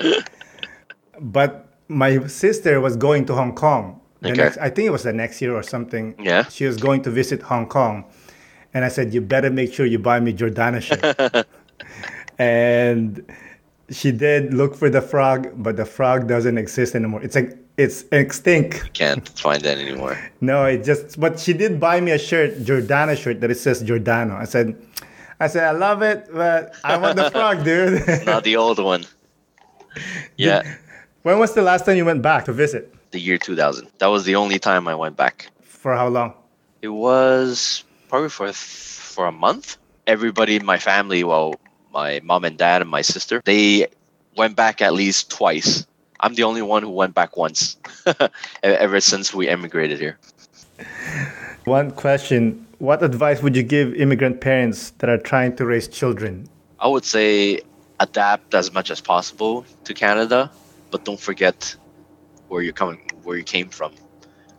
But 1.20 1.50
my 1.88 2.26
sister 2.26 2.80
was 2.80 2.96
going 2.96 3.26
to 3.26 3.34
Hong 3.34 3.54
Kong. 3.54 4.00
The 4.20 4.30
Okay. 4.30 4.42
next, 4.42 4.58
I 4.58 4.70
think 4.70 4.86
it 4.86 4.90
was 4.98 5.02
the 5.04 5.12
next 5.12 5.40
year 5.42 5.54
or 5.54 5.62
something. 5.62 6.14
Yeah. 6.18 6.44
She 6.48 6.64
was 6.66 6.76
going 6.86 7.02
to 7.02 7.10
visit 7.10 7.42
Hong 7.42 7.66
Kong, 7.68 8.04
and 8.74 8.84
I 8.84 8.88
said, 8.88 9.14
"You 9.14 9.20
better 9.20 9.50
make 9.50 9.72
sure 9.72 9.86
you 9.86 9.98
buy 9.98 10.20
me 10.20 10.32
Giordano 10.32 10.80
shirt." 10.80 11.04
and 12.38 13.24
she 13.90 14.12
did 14.12 14.52
look 14.52 14.74
for 14.74 14.90
the 14.90 15.00
frog, 15.00 15.50
but 15.56 15.76
the 15.76 15.84
frog 15.84 16.28
doesn't 16.28 16.58
exist 16.58 16.94
anymore. 16.94 17.22
It's 17.22 17.34
like 17.34 17.56
it's 17.76 18.04
extinct. 18.12 18.92
Can't 18.92 19.28
find 19.30 19.62
that 19.62 19.78
anymore. 19.78 20.18
No, 20.40 20.66
it 20.66 20.84
just. 20.84 21.18
But 21.18 21.40
she 21.40 21.52
did 21.52 21.80
buy 21.80 22.00
me 22.00 22.12
a 22.12 22.18
shirt, 22.18 22.62
Giordano 22.64 23.14
shirt, 23.14 23.40
that 23.40 23.50
it 23.50 23.56
says 23.56 23.82
Giordano. 23.82 24.36
I 24.36 24.44
said, 24.44 24.76
I 25.40 25.46
said, 25.46 25.64
I 25.64 25.70
love 25.70 26.02
it, 26.02 26.28
but 26.30 26.74
I 26.84 26.98
want 26.98 27.16
the 27.16 27.30
frog, 27.36 27.64
dude. 27.64 28.26
Not 28.26 28.44
the 28.44 28.56
old 28.56 28.78
one. 28.78 29.06
Yeah, 30.36 30.62
when 31.22 31.38
was 31.38 31.54
the 31.54 31.62
last 31.62 31.86
time 31.86 31.96
you 31.96 32.04
went 32.04 32.20
back 32.20 32.44
to 32.46 32.52
visit? 32.52 32.94
the 33.14 33.20
year 33.20 33.38
2000. 33.38 33.88
That 33.98 34.08
was 34.08 34.24
the 34.24 34.34
only 34.34 34.58
time 34.58 34.86
I 34.86 34.94
went 34.94 35.16
back. 35.16 35.48
For 35.62 35.94
how 35.94 36.08
long? 36.08 36.34
It 36.82 36.88
was 36.88 37.84
probably 38.08 38.28
for 38.28 38.52
for 38.52 39.26
a 39.26 39.32
month. 39.32 39.76
Everybody 40.06 40.56
in 40.56 40.66
my 40.66 40.78
family, 40.78 41.24
well, 41.24 41.54
my 41.92 42.20
mom 42.22 42.44
and 42.44 42.58
dad 42.58 42.82
and 42.82 42.90
my 42.90 43.02
sister, 43.02 43.40
they 43.44 43.86
went 44.36 44.56
back 44.56 44.82
at 44.82 44.92
least 44.92 45.30
twice. 45.30 45.86
I'm 46.20 46.34
the 46.34 46.42
only 46.42 46.62
one 46.62 46.82
who 46.82 46.90
went 46.90 47.14
back 47.14 47.36
once, 47.36 47.76
ever 48.62 49.00
since 49.00 49.34
we 49.34 49.48
emigrated 49.48 49.98
here. 49.98 50.18
One 51.64 51.90
question: 51.90 52.66
What 52.78 53.02
advice 53.02 53.42
would 53.42 53.56
you 53.56 53.62
give 53.62 53.94
immigrant 53.94 54.40
parents 54.40 54.90
that 54.98 55.08
are 55.08 55.18
trying 55.18 55.56
to 55.56 55.64
raise 55.64 55.88
children? 55.88 56.48
I 56.80 56.88
would 56.88 57.04
say 57.04 57.60
adapt 58.00 58.54
as 58.54 58.72
much 58.72 58.90
as 58.90 59.00
possible 59.00 59.64
to 59.84 59.94
Canada, 59.94 60.50
but 60.90 61.04
don't 61.04 61.20
forget 61.20 61.74
where 62.48 62.62
you're 62.62 62.72
coming, 62.72 63.00
where 63.22 63.36
you 63.36 63.44
came 63.44 63.68
from. 63.68 63.92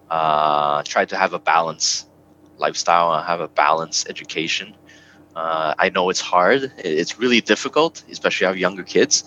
Uh, 0.09 0.83
try 0.83 1.05
to 1.05 1.17
have 1.17 1.33
a 1.33 1.39
balance 1.39 2.05
lifestyle, 2.57 3.13
and 3.13 3.25
have 3.25 3.41
a 3.41 3.47
balanced 3.47 4.09
education. 4.09 4.75
Uh, 5.35 5.73
I 5.77 5.89
know 5.89 6.09
it's 6.09 6.21
hard. 6.21 6.71
It's 6.77 7.19
really 7.19 7.41
difficult, 7.41 8.03
especially 8.11 8.47
have 8.47 8.57
younger 8.57 8.83
kids. 8.83 9.23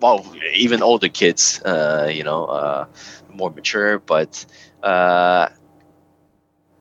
Well, 0.00 0.26
even 0.54 0.82
older 0.82 1.08
kids, 1.08 1.62
uh, 1.62 2.10
you 2.12 2.24
know, 2.24 2.44
uh, 2.46 2.86
more 3.32 3.50
mature. 3.50 3.98
But 3.98 4.44
uh, 4.82 5.48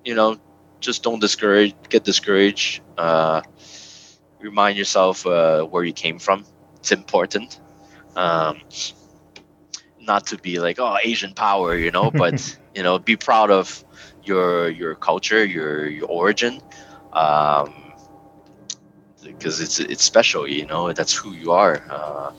you 0.04 0.15
know, 0.15 0.38
just 0.80 1.04
don't 1.04 1.19
discourage, 1.19 1.76
get 1.89 2.04
discouraged. 2.04 2.82
Uh, 2.98 3.41
remind 4.39 4.78
yourself 4.78 5.26
uh, 5.26 5.63
where 5.63 5.84
you 5.84 5.93
came 5.93 6.19
from. 6.19 6.45
It's 6.78 6.91
important. 6.91 7.60
Um, 8.15 8.62
not 10.00 10.28
to 10.28 10.38
be 10.38 10.60
like 10.60 10.80
oh 10.80 10.98
Asian 11.04 11.34
power, 11.34 11.76
you 11.76 11.91
know, 11.91 12.12
but 12.12 12.58
you 12.76 12.84
know, 12.84 13.00
be 13.00 13.15
proud 13.15 13.52
of 13.52 13.84
your 14.27 14.69
your 14.69 14.95
culture, 14.95 15.45
your 15.45 15.88
your 15.88 16.07
origin, 16.07 16.61
um, 17.13 17.73
because 19.23 19.61
it's 19.61 19.79
it's 19.79 20.03
special. 20.03 20.47
You 20.47 20.65
know, 20.65 20.91
that's 20.93 21.15
who 21.15 21.33
you 21.33 21.51
are. 21.51 21.81
Uh, 21.89 22.31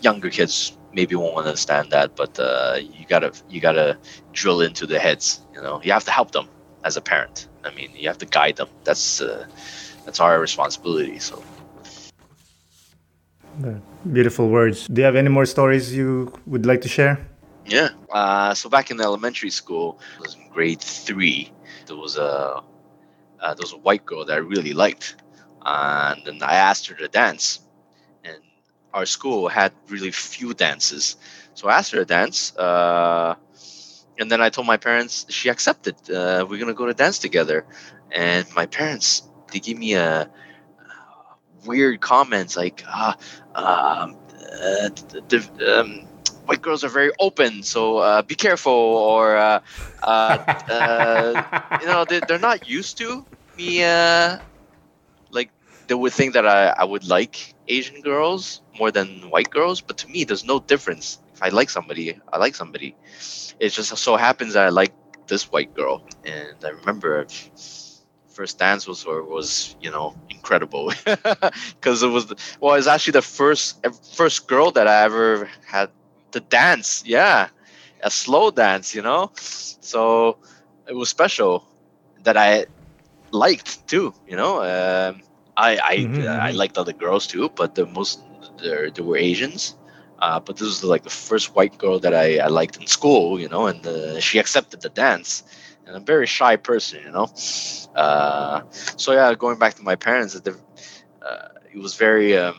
younger 0.00 0.30
kids 0.30 0.76
maybe 0.92 1.14
won't 1.14 1.36
understand 1.36 1.90
that, 1.90 2.16
but 2.16 2.38
uh, 2.38 2.78
you 2.80 3.04
gotta 3.08 3.32
you 3.48 3.60
gotta 3.60 3.98
drill 4.32 4.60
into 4.60 4.86
the 4.86 4.98
heads. 4.98 5.40
You 5.54 5.62
know, 5.62 5.80
you 5.82 5.92
have 5.92 6.04
to 6.04 6.10
help 6.10 6.30
them 6.32 6.48
as 6.84 6.96
a 6.96 7.00
parent. 7.00 7.48
I 7.64 7.70
mean, 7.74 7.90
you 7.94 8.08
have 8.08 8.18
to 8.18 8.26
guide 8.26 8.56
them. 8.56 8.68
That's 8.84 9.20
uh, 9.20 9.46
that's 10.04 10.20
our 10.20 10.40
responsibility. 10.40 11.18
So. 11.18 11.42
Beautiful 14.12 14.48
words. 14.48 14.88
Do 14.88 15.00
you 15.00 15.04
have 15.04 15.16
any 15.16 15.28
more 15.28 15.46
stories 15.46 15.94
you 15.94 16.32
would 16.46 16.66
like 16.66 16.80
to 16.82 16.88
share? 16.88 17.18
Yeah. 17.66 17.90
Uh, 18.10 18.54
so 18.54 18.68
back 18.68 18.90
in 18.90 19.00
elementary 19.00 19.50
school, 19.50 19.98
was 20.20 20.34
in 20.34 20.48
grade 20.50 20.80
three. 20.80 21.52
There 21.86 21.96
was 21.96 22.16
a 22.16 22.62
uh, 23.40 23.54
there 23.54 23.62
was 23.62 23.72
a 23.72 23.78
white 23.78 24.04
girl 24.06 24.24
that 24.24 24.34
I 24.34 24.38
really 24.38 24.72
liked, 24.74 25.16
and 25.64 26.22
then 26.26 26.42
I 26.42 26.54
asked 26.56 26.86
her 26.88 26.94
to 26.96 27.08
dance. 27.08 27.60
And 28.24 28.38
our 28.92 29.06
school 29.06 29.48
had 29.48 29.72
really 29.88 30.10
few 30.10 30.54
dances, 30.54 31.16
so 31.54 31.68
I 31.68 31.78
asked 31.78 31.92
her 31.92 31.98
to 31.98 32.04
dance. 32.04 32.56
Uh, 32.56 33.34
and 34.18 34.30
then 34.30 34.40
I 34.40 34.50
told 34.50 34.66
my 34.66 34.76
parents 34.76 35.26
she 35.30 35.48
accepted. 35.48 35.96
Uh, 36.10 36.46
we're 36.48 36.58
gonna 36.60 36.74
go 36.74 36.86
to 36.86 36.94
dance 36.94 37.18
together. 37.18 37.66
And 38.12 38.46
my 38.54 38.66
parents 38.66 39.22
they 39.52 39.60
gave 39.60 39.78
me 39.78 39.94
a 39.94 40.30
weird 41.66 42.00
comments 42.00 42.56
like, 42.56 42.84
ah, 42.86 43.16
um, 43.54 44.16
uh, 44.62 44.88
um, 45.66 46.06
white 46.44 46.62
girls 46.62 46.84
are 46.84 46.88
very 46.88 47.10
open, 47.18 47.62
so 47.62 47.98
uh, 47.98 48.22
be 48.22 48.34
careful. 48.34 48.72
Or 48.72 49.36
uh, 49.36 49.60
uh, 50.02 50.38
uh, 50.68 51.36
you 51.80 51.86
know, 51.86 52.04
they, 52.04 52.20
they're 52.20 52.38
not 52.38 52.66
used 52.66 52.98
to 52.98 53.26
me. 53.56 53.82
Uh, 53.84 54.38
like 55.30 55.50
they 55.88 55.94
would 55.94 56.12
think 56.12 56.34
that 56.34 56.46
I, 56.46 56.68
I 56.68 56.84
would 56.84 57.06
like 57.06 57.54
Asian 57.68 58.00
girls 58.02 58.62
more 58.78 58.90
than 58.90 59.30
white 59.30 59.50
girls, 59.50 59.80
but 59.80 59.98
to 59.98 60.08
me, 60.08 60.24
there's 60.24 60.44
no 60.44 60.60
difference. 60.60 61.18
If 61.34 61.42
I 61.42 61.48
like 61.48 61.70
somebody, 61.70 62.18
I 62.32 62.38
like 62.38 62.54
somebody. 62.54 62.96
It 63.60 63.70
just 63.70 63.96
so 63.96 64.16
happens 64.16 64.54
that 64.54 64.64
I 64.64 64.68
like 64.70 64.94
this 65.26 65.50
white 65.50 65.74
girl, 65.74 66.06
and 66.24 66.56
I 66.64 66.68
remember 66.70 67.26
first 68.28 68.58
dance 68.58 68.86
was 68.86 69.04
was 69.06 69.76
you 69.80 69.90
know 69.90 70.16
incredible 70.30 70.92
because 71.04 72.02
it 72.02 72.08
was 72.08 72.32
well 72.60 72.74
it's 72.74 72.86
actually 72.86 73.12
the 73.12 73.22
first 73.22 73.84
first 74.16 74.46
girl 74.48 74.70
that 74.72 74.86
I 74.88 75.02
ever 75.04 75.48
had 75.66 75.90
to 76.34 76.40
dance 76.40 77.04
yeah 77.06 77.48
a 78.02 78.10
slow 78.10 78.50
dance 78.50 78.94
you 78.94 79.02
know 79.02 79.30
so 79.34 80.36
it 80.88 80.94
was 80.94 81.08
special 81.10 81.64
that 82.24 82.36
I 82.36 82.66
liked 83.32 83.86
too 83.88 84.14
you 84.28 84.36
know 84.36 84.54
um, 84.62 85.22
I 85.56 85.70
I, 85.92 85.96
Mhm, 85.96 86.48
I 86.48 86.50
mhm. 86.50 86.60
liked 86.60 86.78
other 86.78 86.92
girls 86.92 87.26
too 87.26 87.50
but 87.54 87.74
the 87.74 87.86
most 87.86 88.20
there 88.62 88.90
there 88.90 89.04
were 89.04 89.16
Asians 89.18 89.76
uh, 90.20 90.40
but 90.40 90.56
this 90.56 90.66
was 90.66 90.84
like 90.84 91.04
the 91.04 91.10
first 91.10 91.54
white 91.56 91.78
girl 91.78 91.98
that 92.00 92.14
I, 92.14 92.38
I 92.38 92.48
liked 92.48 92.76
in 92.76 92.86
school 92.86 93.40
you 93.40 93.48
know 93.48 93.66
and 93.66 93.86
uh, 93.86 94.20
she 94.20 94.38
accepted 94.38 94.80
the 94.82 94.90
dance 94.90 95.44
and 95.86 95.96
I'm 95.96 96.02
a 96.02 96.04
very 96.04 96.26
shy 96.26 96.56
person, 96.56 97.00
you 97.04 97.12
know. 97.12 97.28
Uh, 97.94 98.62
so 98.72 99.12
yeah, 99.12 99.34
going 99.34 99.58
back 99.58 99.74
to 99.74 99.82
my 99.82 99.96
parents, 99.96 100.34
uh, 100.36 101.48
it 101.72 101.78
was 101.78 101.94
very 101.96 102.36
um, 102.36 102.54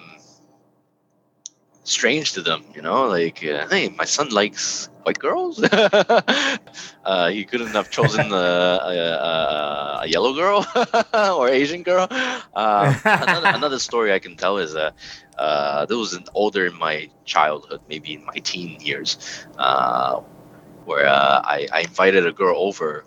strange 1.86 2.34
to 2.34 2.42
them, 2.44 2.66
you 2.76 2.82
know. 2.82 3.08
Like, 3.08 3.44
uh, 3.46 3.68
hey, 3.70 3.90
my 3.90 4.06
son 4.06 4.30
likes 4.30 4.90
white 5.04 5.20
girls. 5.20 5.64
uh, 7.06 7.30
he 7.30 7.46
couldn't 7.46 7.74
have 7.76 7.90
chosen 7.90 8.32
a, 8.34 8.36
a, 8.36 8.94
a, 8.98 10.00
a 10.04 10.08
yellow 10.08 10.34
girl 10.36 10.66
or 11.14 11.50
Asian 11.50 11.84
girl. 11.84 12.08
Uh, 12.12 12.96
another, 13.22 13.50
another 13.54 13.80
story 13.80 14.14
I 14.14 14.20
can 14.20 14.38
tell 14.38 14.58
is 14.58 14.76
uh, 14.76 14.92
uh, 15.38 15.86
there 15.86 15.98
was 15.98 16.14
an 16.14 16.26
older 16.34 16.68
in 16.68 16.78
my 16.78 17.10
childhood, 17.26 17.82
maybe 17.90 18.14
in 18.16 18.26
my 18.26 18.36
teen 18.44 18.80
years, 18.82 19.18
uh, 19.58 20.22
where 20.86 21.08
uh, 21.08 21.42
I, 21.44 21.68
I 21.74 21.82
invited 21.82 22.26
a 22.28 22.34
girl 22.34 22.56
over 22.58 23.06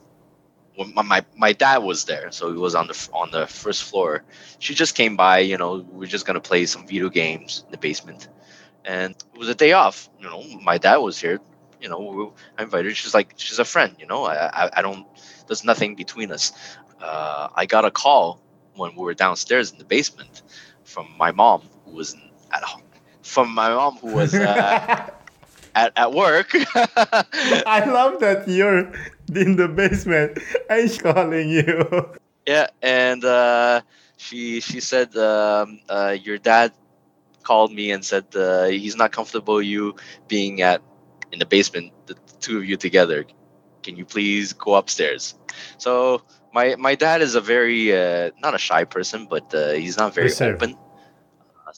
when 0.76 0.94
my, 0.94 1.02
my 1.02 1.24
my 1.36 1.52
dad 1.52 1.78
was 1.78 2.04
there, 2.04 2.30
so 2.32 2.50
he 2.52 2.58
was 2.58 2.74
on 2.74 2.86
the 2.88 3.08
on 3.12 3.30
the 3.30 3.46
first 3.46 3.84
floor. 3.84 4.24
She 4.58 4.74
just 4.74 4.94
came 4.94 5.16
by. 5.16 5.40
You 5.40 5.58
know, 5.58 5.76
we 5.92 6.06
are 6.06 6.08
just 6.08 6.26
gonna 6.26 6.40
play 6.40 6.66
some 6.66 6.86
video 6.86 7.08
games 7.10 7.64
in 7.66 7.72
the 7.72 7.78
basement, 7.78 8.28
and 8.84 9.14
it 9.34 9.38
was 9.38 9.48
a 9.48 9.54
day 9.54 9.72
off. 9.72 10.08
You 10.20 10.26
know, 10.26 10.42
my 10.62 10.78
dad 10.78 10.96
was 10.96 11.18
here. 11.18 11.40
You 11.80 11.88
know, 11.88 12.34
I 12.58 12.62
invited. 12.62 12.96
She's 12.96 13.14
like, 13.14 13.34
she's 13.36 13.58
a 13.58 13.64
friend. 13.64 13.94
You 13.98 14.06
know, 14.06 14.24
I 14.24 14.64
I, 14.64 14.70
I 14.78 14.82
don't. 14.82 15.06
There's 15.46 15.64
nothing 15.64 15.94
between 15.94 16.32
us. 16.32 16.52
Uh, 17.00 17.48
I 17.54 17.66
got 17.66 17.84
a 17.84 17.90
call 17.90 18.40
when 18.74 18.94
we 18.94 19.02
were 19.02 19.14
downstairs 19.14 19.72
in 19.72 19.78
the 19.78 19.84
basement 19.84 20.42
from 20.84 21.08
my 21.16 21.30
mom 21.32 21.62
who 21.84 21.92
was 21.92 22.16
at 22.52 22.62
home. 22.62 22.82
From 23.22 23.54
my 23.54 23.70
mom 23.70 23.96
who 23.96 24.14
was. 24.14 24.34
Uh, 24.34 25.10
at, 25.78 25.92
at 25.96 26.12
work. 26.12 26.50
I 27.66 27.84
love 27.86 28.20
that 28.20 28.48
you're 28.48 28.90
in 29.34 29.56
the 29.56 29.68
basement 29.68 30.38
and 30.68 30.90
she's 30.90 31.00
calling 31.00 31.48
you. 31.48 32.08
Yeah, 32.46 32.68
and 32.82 33.24
uh, 33.24 33.82
she 34.16 34.60
she 34.60 34.80
said 34.80 35.14
um, 35.16 35.80
uh, 35.88 36.16
your 36.20 36.38
dad 36.38 36.72
called 37.48 37.72
me 37.80 37.86
and 37.94 38.04
said 38.04 38.26
uh, 38.36 38.66
he's 38.66 38.96
not 39.02 39.10
comfortable 39.18 39.58
you 39.62 39.94
being 40.34 40.60
at 40.70 40.80
in 41.32 41.38
the 41.38 41.46
basement, 41.46 41.92
the 42.06 42.14
two 42.44 42.58
of 42.58 42.64
you 42.70 42.76
together. 42.76 43.24
Can 43.82 43.96
you 43.96 44.04
please 44.04 44.52
go 44.52 44.74
upstairs? 44.80 45.34
So 45.78 46.22
my 46.52 46.66
my 46.76 46.94
dad 47.04 47.18
is 47.22 47.34
a 47.34 47.44
very 47.54 47.82
uh, 48.02 48.30
not 48.44 48.52
a 48.54 48.62
shy 48.68 48.84
person, 48.84 49.26
but 49.34 49.46
uh, 49.54 49.72
he's 49.82 49.96
not 49.96 50.14
very 50.14 50.28
yes, 50.28 50.40
open. 50.40 50.70
Uh, 51.66 51.72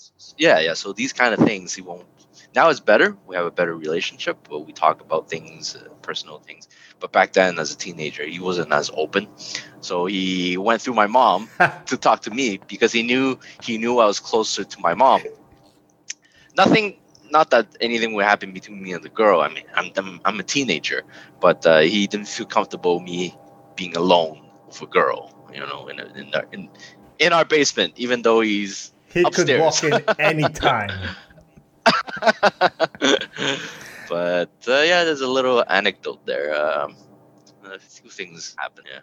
yeah, 0.46 0.58
yeah. 0.66 0.74
So 0.74 0.92
these 0.92 1.12
kind 1.12 1.32
of 1.34 1.40
things 1.50 1.74
he 1.78 1.82
won't 1.82 2.06
now 2.54 2.68
it's 2.68 2.80
better. 2.80 3.16
We 3.26 3.36
have 3.36 3.46
a 3.46 3.50
better 3.50 3.76
relationship, 3.76 4.36
but 4.48 4.60
we 4.60 4.72
talk 4.72 5.00
about 5.00 5.28
things, 5.28 5.76
uh, 5.76 5.88
personal 6.02 6.38
things. 6.38 6.68
But 6.98 7.12
back 7.12 7.32
then, 7.32 7.58
as 7.58 7.72
a 7.72 7.76
teenager, 7.76 8.24
he 8.24 8.40
wasn't 8.40 8.72
as 8.72 8.90
open. 8.94 9.28
So 9.80 10.06
he 10.06 10.56
went 10.56 10.82
through 10.82 10.94
my 10.94 11.06
mom 11.06 11.48
to 11.86 11.96
talk 11.96 12.22
to 12.22 12.30
me 12.30 12.58
because 12.66 12.92
he 12.92 13.02
knew 13.02 13.38
he 13.62 13.78
knew 13.78 13.98
I 13.98 14.06
was 14.06 14.20
closer 14.20 14.64
to 14.64 14.80
my 14.80 14.94
mom. 14.94 15.22
Nothing, 16.60 16.96
not 17.30 17.50
that 17.50 17.66
anything 17.80 18.12
would 18.14 18.26
happen 18.26 18.52
between 18.52 18.82
me 18.82 18.92
and 18.92 19.02
the 19.02 19.08
girl. 19.08 19.40
I 19.40 19.48
mean, 19.48 19.64
I'm 19.74 19.88
I'm, 19.96 20.20
I'm 20.26 20.38
a 20.40 20.42
teenager, 20.42 21.02
but 21.40 21.64
uh, 21.64 21.80
he 21.80 22.06
didn't 22.06 22.28
feel 22.28 22.46
comfortable 22.46 23.00
me 23.00 23.34
being 23.76 23.96
alone 23.96 24.38
with 24.66 24.82
a 24.82 24.86
girl. 24.86 25.20
You 25.54 25.60
know, 25.60 25.88
in 25.88 25.98
a, 25.98 26.06
in, 26.20 26.34
our, 26.34 26.46
in 26.52 26.68
in 27.18 27.32
our 27.32 27.44
basement, 27.44 27.94
even 27.96 28.22
though 28.22 28.40
he's 28.40 28.92
he 29.08 29.22
upstairs. 29.22 29.48
could 29.48 29.60
walk 29.60 29.84
in 29.84 30.16
any 30.18 30.48
time. 30.52 30.90
but 34.08 34.52
uh, 34.68 34.82
yeah, 34.90 35.04
there's 35.04 35.22
a 35.22 35.32
little 35.38 35.64
anecdote 35.68 36.24
there. 36.26 36.54
Um, 36.54 36.96
a 37.64 37.78
few 37.78 38.10
things 38.10 38.54
happen. 38.58 38.84
Yeah. 38.84 39.00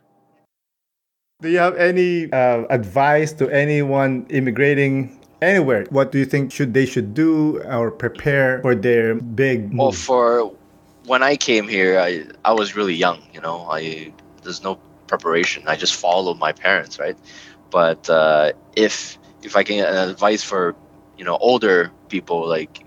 Do 1.41 1.50
you 1.50 1.60
have 1.60 1.76
any 1.78 2.32
uh, 2.32 2.65
advice 2.70 3.32
to 3.34 3.50
anyone 3.50 4.26
immigrating 4.30 5.20
anywhere? 5.41 5.86
What 5.89 6.12
do 6.12 6.19
you 6.19 6.26
think 6.26 6.52
should 6.52 6.73
they 6.73 6.86
should 6.86 7.13
do 7.13 7.62
or 7.63 7.91
prepare 7.91 8.62
for 8.62 8.76
their 8.76 9.15
big 9.15 9.73
move? 9.73 9.78
Well, 9.78 9.91
for 9.91 10.52
when 11.06 11.23
I 11.23 11.36
came 11.36 11.67
here, 11.67 12.00
I 12.00 12.26
I 12.43 12.54
was 12.54 12.76
really 12.76 12.95
young. 12.95 13.21
You 13.34 13.41
know, 13.41 13.67
I 13.69 14.12
there's 14.43 14.63
no 14.63 14.80
preparation. 15.08 15.63
I 15.67 15.76
just 15.76 15.95
followed 15.95 16.38
my 16.38 16.52
parents, 16.52 17.00
right? 17.00 17.17
But 17.69 18.10
uh, 18.10 18.54
if 18.76 19.17
if 19.43 19.56
I 19.56 19.63
can 19.63 19.78
get 19.78 19.93
advice 19.93 20.43
for 20.43 20.76
you 21.17 21.26
know 21.26 21.38
older 21.38 21.91
people 22.10 22.47
like 22.47 22.84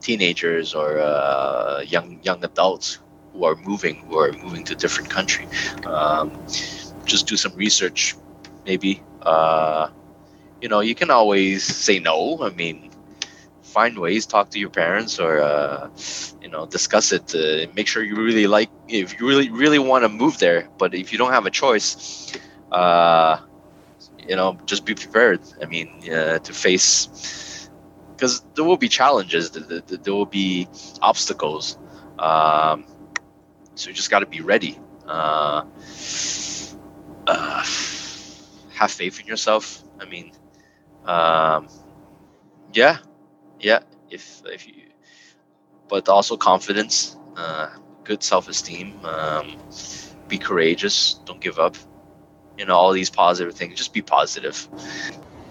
teenagers 0.00 0.74
or 0.74 0.98
uh, 0.98 1.80
young 1.80 2.20
young 2.22 2.44
adults 2.44 2.98
who 3.32 3.44
are 3.44 3.56
moving 3.56 3.96
who 4.08 4.18
are 4.18 4.32
moving 4.32 4.64
to 4.64 4.72
a 4.74 4.76
different 4.76 5.10
country 5.10 5.46
um, 5.86 6.30
just 7.04 7.26
do 7.26 7.36
some 7.36 7.54
research 7.54 8.14
maybe 8.64 9.02
uh, 9.22 9.88
you 10.60 10.68
know 10.68 10.80
you 10.80 10.94
can 10.94 11.10
always 11.10 11.62
say 11.64 11.98
no 11.98 12.38
i 12.42 12.50
mean 12.50 12.90
find 13.62 13.98
ways 13.98 14.26
talk 14.26 14.50
to 14.50 14.58
your 14.58 14.70
parents 14.70 15.18
or 15.18 15.40
uh, 15.40 15.88
you 16.42 16.48
know 16.48 16.66
discuss 16.66 17.12
it 17.12 17.26
to 17.28 17.68
make 17.74 17.86
sure 17.86 18.02
you 18.02 18.16
really 18.16 18.46
like 18.46 18.70
if 18.88 19.18
you 19.18 19.26
really 19.28 19.50
really 19.50 19.78
want 19.78 20.04
to 20.04 20.08
move 20.08 20.38
there 20.38 20.68
but 20.78 20.94
if 20.94 21.12
you 21.12 21.18
don't 21.18 21.32
have 21.32 21.46
a 21.46 21.50
choice 21.50 22.32
uh, 22.72 23.38
you 24.28 24.36
know 24.36 24.56
just 24.66 24.84
be 24.84 24.94
prepared 24.94 25.40
i 25.62 25.66
mean 25.66 25.88
uh, 26.12 26.38
to 26.38 26.52
face 26.52 27.68
because 28.16 28.42
there 28.54 28.64
will 28.64 28.76
be 28.76 28.88
challenges, 28.88 29.50
there 29.50 30.12
will 30.14 30.26
be 30.26 30.68
obstacles. 31.02 31.78
Um, 32.18 32.84
so 33.74 33.88
you 33.88 33.94
just 33.94 34.10
got 34.10 34.20
to 34.20 34.26
be 34.26 34.40
ready. 34.40 34.78
Uh, 35.06 35.62
uh, 37.26 37.64
have 38.74 38.90
faith 38.90 39.20
in 39.20 39.26
yourself. 39.26 39.82
I 40.00 40.04
mean, 40.06 40.32
um, 41.08 41.68
yeah, 42.72 42.98
yeah. 43.58 43.80
If 44.10 44.42
if 44.44 44.68
you, 44.68 44.74
but 45.88 46.08
also 46.08 46.36
confidence, 46.36 47.16
uh, 47.36 47.70
good 48.04 48.22
self 48.22 48.48
esteem. 48.48 48.94
Um, 49.04 49.56
be 50.28 50.38
courageous. 50.38 51.14
Don't 51.24 51.40
give 51.40 51.58
up. 51.58 51.76
You 52.58 52.66
know 52.66 52.76
all 52.76 52.92
these 52.92 53.10
positive 53.10 53.54
things. 53.54 53.78
Just 53.78 53.94
be 53.94 54.02
positive. 54.02 54.68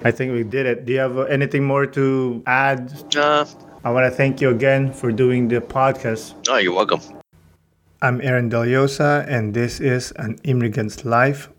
I 0.04 0.12
think 0.12 0.34
we 0.34 0.44
did 0.44 0.68
it. 0.68 0.86
Do 0.86 0.94
you 0.94 1.00
have 1.00 1.18
anything 1.28 1.64
more 1.64 1.88
to 1.88 2.44
add? 2.46 2.94
Uh, 3.16 3.46
I 3.84 3.90
want 3.92 4.06
to 4.06 4.12
thank 4.12 4.42
you 4.42 4.50
again 4.50 4.94
for 4.94 5.12
doing 5.12 5.48
the 5.48 5.60
podcast. 5.60 6.36
Oh, 6.48 6.58
you're 6.58 6.74
welcome. 6.74 7.02
I'm 8.00 8.22
Aaron 8.22 8.52
Dellosa, 8.52 9.26
and 9.28 9.56
this 9.56 9.80
is 9.80 10.12
An 10.18 10.38
Immigrant's 10.44 11.04
Life. 11.04 11.50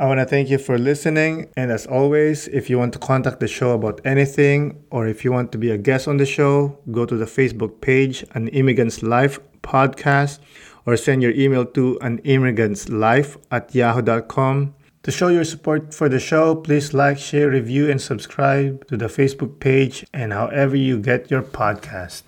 I 0.00 0.06
want 0.06 0.18
to 0.18 0.24
thank 0.24 0.48
you 0.48 0.56
for 0.56 0.78
listening. 0.78 1.50
And 1.58 1.70
as 1.70 1.86
always, 1.86 2.48
if 2.48 2.70
you 2.70 2.78
want 2.78 2.94
to 2.94 2.98
contact 2.98 3.38
the 3.38 3.46
show 3.46 3.72
about 3.72 4.00
anything 4.06 4.82
or 4.90 5.06
if 5.06 5.26
you 5.26 5.30
want 5.30 5.52
to 5.52 5.58
be 5.58 5.70
a 5.70 5.76
guest 5.76 6.08
on 6.08 6.16
the 6.16 6.24
show, 6.24 6.78
go 6.90 7.04
to 7.04 7.18
the 7.18 7.26
Facebook 7.26 7.82
page, 7.82 8.24
An 8.32 8.48
Immigrant's 8.48 9.02
Life 9.02 9.38
Podcast, 9.60 10.38
or 10.86 10.96
send 10.96 11.22
your 11.22 11.32
email 11.32 11.66
to 11.66 11.98
an 12.00 12.16
immigrant's 12.20 12.88
life 12.88 13.36
at 13.50 13.74
yahoo.com. 13.74 14.74
To 15.02 15.10
show 15.10 15.28
your 15.28 15.44
support 15.44 15.92
for 15.92 16.08
the 16.08 16.18
show, 16.18 16.54
please 16.54 16.94
like, 16.94 17.18
share, 17.18 17.50
review, 17.50 17.90
and 17.90 18.00
subscribe 18.00 18.86
to 18.86 18.96
the 18.96 19.08
Facebook 19.08 19.60
page 19.60 20.06
and 20.14 20.32
however 20.32 20.76
you 20.76 20.98
get 20.98 21.30
your 21.30 21.42
podcast. 21.42 22.22